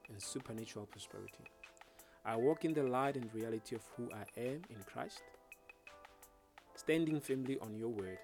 and 0.10 0.22
supernatural 0.22 0.86
prosperity. 0.86 1.44
I 2.24 2.36
walk 2.36 2.66
in 2.66 2.74
the 2.74 2.84
light 2.84 3.16
and 3.16 3.34
reality 3.34 3.76
of 3.76 3.82
who 3.98 4.10
I 4.14 4.40
am 4.40 4.62
in 4.70 4.84
Christ, 4.86 5.24
standing 6.76 7.20
firmly 7.20 7.58
on 7.62 7.76
your 7.76 7.90
word. 7.90 8.20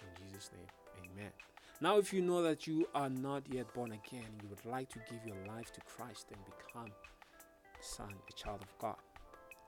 In 0.00 0.28
Jesus' 0.28 0.50
name, 0.56 0.66
amen. 1.12 1.32
Now, 1.80 1.98
if 1.98 2.12
you 2.12 2.22
know 2.22 2.42
that 2.42 2.66
you 2.66 2.86
are 2.94 3.10
not 3.10 3.42
yet 3.52 3.72
born 3.74 3.90
again, 3.90 4.28
you 4.42 4.48
would 4.48 4.64
like 4.64 4.88
to 4.90 5.00
give 5.10 5.26
your 5.26 5.36
life 5.48 5.72
to 5.72 5.80
Christ 5.80 6.26
and 6.32 6.40
become 6.44 6.86
a 6.86 7.82
son, 7.82 8.12
a 8.28 8.32
child 8.32 8.62
of 8.62 8.78
God, 8.78 8.96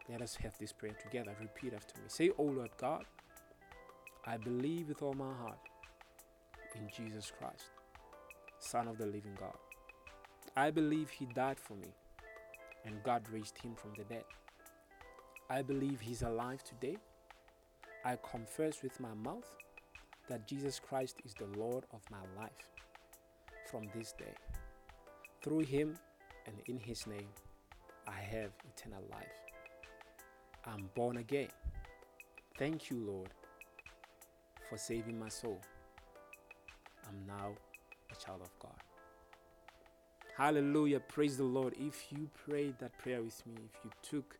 let 0.08 0.22
us 0.22 0.36
have 0.36 0.56
this 0.58 0.72
prayer 0.72 0.94
together. 1.02 1.34
Repeat 1.40 1.74
after 1.74 2.00
me. 2.00 2.04
Say, 2.08 2.30
Oh 2.38 2.44
Lord 2.44 2.70
God, 2.76 3.04
I 4.26 4.36
believe 4.36 4.88
with 4.88 5.02
all 5.02 5.14
my 5.14 5.32
heart 5.34 5.58
in 6.76 6.88
Jesus 6.94 7.32
Christ, 7.36 7.70
Son 8.58 8.86
of 8.86 8.98
the 8.98 9.06
living 9.06 9.36
God. 9.38 9.56
I 10.56 10.70
believe 10.70 11.10
He 11.10 11.26
died 11.26 11.58
for 11.58 11.74
me 11.74 11.88
and 12.84 13.02
God 13.02 13.22
raised 13.30 13.58
Him 13.58 13.74
from 13.74 13.92
the 13.96 14.04
dead. 14.04 14.24
I 15.50 15.62
believe 15.62 16.00
He's 16.00 16.22
alive 16.22 16.62
today. 16.64 16.96
I 18.04 18.16
confess 18.30 18.82
with 18.82 18.98
my 19.00 19.14
mouth 19.14 19.50
that 20.28 20.46
Jesus 20.46 20.80
Christ 20.80 21.16
is 21.24 21.34
the 21.34 21.46
Lord 21.58 21.84
of 21.92 22.00
my 22.10 22.22
life 22.40 22.50
from 23.70 23.88
this 23.94 24.12
day. 24.12 24.34
Through 25.42 25.60
Him 25.60 25.96
and 26.46 26.56
in 26.66 26.78
His 26.78 27.06
name, 27.06 27.28
I 28.08 28.20
have 28.20 28.50
eternal 28.76 29.02
life. 29.10 29.42
I'm 30.64 30.88
born 30.94 31.18
again. 31.18 31.48
Thank 32.58 32.90
you, 32.90 32.98
Lord, 32.98 33.30
for 34.68 34.76
saving 34.76 35.18
my 35.18 35.28
soul. 35.28 35.60
I'm 37.08 37.26
now 37.26 37.52
a 38.10 38.14
child 38.14 38.42
of 38.42 38.50
God. 38.58 38.91
Hallelujah. 40.36 40.98
Praise 40.98 41.36
the 41.36 41.44
Lord. 41.44 41.74
If 41.78 42.06
you 42.10 42.26
prayed 42.48 42.78
that 42.78 42.96
prayer 42.96 43.22
with 43.22 43.46
me, 43.46 43.52
if 43.66 43.84
you 43.84 43.90
took 44.02 44.38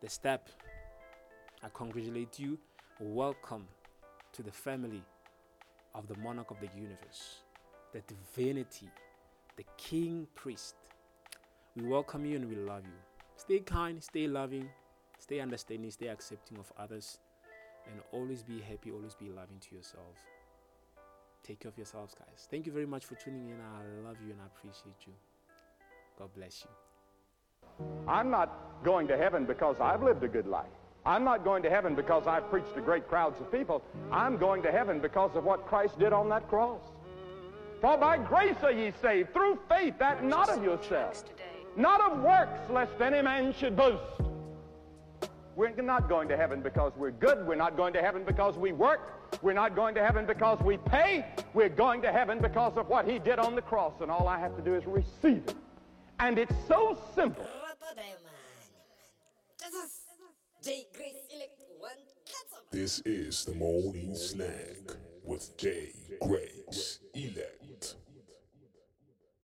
the 0.00 0.08
step, 0.08 0.48
I 1.62 1.68
congratulate 1.72 2.40
you. 2.40 2.58
Welcome 2.98 3.68
to 4.32 4.42
the 4.42 4.50
family 4.50 5.04
of 5.94 6.08
the 6.08 6.16
monarch 6.18 6.50
of 6.50 6.58
the 6.58 6.68
universe, 6.74 7.42
the 7.92 8.02
divinity, 8.08 8.90
the 9.56 9.62
king 9.76 10.26
priest. 10.34 10.74
We 11.76 11.86
welcome 11.86 12.24
you 12.24 12.34
and 12.34 12.48
we 12.48 12.56
love 12.56 12.82
you. 12.84 12.98
Stay 13.36 13.60
kind, 13.60 14.02
stay 14.02 14.26
loving, 14.26 14.68
stay 15.20 15.38
understanding, 15.38 15.92
stay 15.92 16.08
accepting 16.08 16.58
of 16.58 16.72
others, 16.76 17.20
and 17.88 18.00
always 18.10 18.42
be 18.42 18.60
happy, 18.60 18.90
always 18.90 19.14
be 19.14 19.28
loving 19.28 19.60
to 19.60 19.76
yourself. 19.76 20.16
Take 21.46 21.60
care 21.60 21.70
of 21.70 21.76
yourselves, 21.76 22.14
guys. 22.18 22.48
Thank 22.50 22.66
you 22.66 22.72
very 22.72 22.86
much 22.86 23.04
for 23.04 23.14
tuning 23.14 23.48
in. 23.50 23.60
I 23.60 24.08
love 24.08 24.16
you 24.24 24.32
and 24.32 24.40
I 24.40 24.46
appreciate 24.46 25.06
you. 25.06 25.12
God 26.18 26.30
bless 26.34 26.64
you. 26.64 27.86
I'm 28.08 28.30
not 28.30 28.82
going 28.82 29.06
to 29.08 29.16
heaven 29.16 29.44
because 29.44 29.80
I've 29.80 30.02
lived 30.02 30.24
a 30.24 30.28
good 30.28 30.46
life. 30.46 30.66
I'm 31.04 31.22
not 31.22 31.44
going 31.44 31.62
to 31.62 31.70
heaven 31.70 31.94
because 31.94 32.26
I've 32.26 32.50
preached 32.50 32.74
to 32.74 32.80
great 32.80 33.06
crowds 33.06 33.40
of 33.40 33.52
people. 33.52 33.84
I'm 34.10 34.38
going 34.38 34.60
to 34.62 34.72
heaven 34.72 34.98
because 34.98 35.36
of 35.36 35.44
what 35.44 35.66
Christ 35.66 35.98
did 36.00 36.12
on 36.12 36.28
that 36.30 36.48
cross. 36.48 36.80
For 37.80 37.96
by 37.96 38.18
grace 38.18 38.56
are 38.62 38.72
ye 38.72 38.92
saved, 39.00 39.32
through 39.32 39.60
faith, 39.68 39.94
that 40.00 40.24
not 40.24 40.48
of 40.48 40.64
yourselves, 40.64 41.22
not 41.76 42.00
of 42.00 42.22
works, 42.22 42.58
lest 42.70 43.00
any 43.00 43.22
man 43.22 43.54
should 43.56 43.76
boast. 43.76 44.02
We're 45.54 45.70
not 45.80 46.08
going 46.08 46.28
to 46.28 46.36
heaven 46.36 46.60
because 46.60 46.92
we're 46.96 47.12
good. 47.12 47.46
We're 47.46 47.54
not 47.54 47.76
going 47.76 47.92
to 47.92 48.02
heaven 48.02 48.24
because 48.24 48.56
we 48.56 48.72
work. 48.72 49.15
We're 49.42 49.52
not 49.52 49.74
going 49.74 49.94
to 49.96 50.04
heaven 50.04 50.26
because 50.26 50.60
we 50.60 50.76
pay. 50.76 51.26
We're 51.54 51.68
going 51.68 52.02
to 52.02 52.12
heaven 52.12 52.40
because 52.40 52.76
of 52.76 52.88
what 52.88 53.08
he 53.08 53.18
did 53.18 53.38
on 53.38 53.54
the 53.54 53.62
cross, 53.62 53.94
and 54.00 54.10
all 54.10 54.28
I 54.28 54.38
have 54.38 54.56
to 54.56 54.62
do 54.62 54.74
is 54.74 54.86
receive 54.86 55.42
it. 55.46 55.54
And 56.18 56.38
it's 56.38 56.54
so 56.66 56.98
simple. 57.14 57.46
This 62.72 63.00
is 63.00 63.44
the 63.44 63.54
morning 63.54 64.14
snack 64.14 64.96
with 65.24 65.56
J. 65.56 65.92
Grace 66.20 66.98
Elect. 67.14 67.65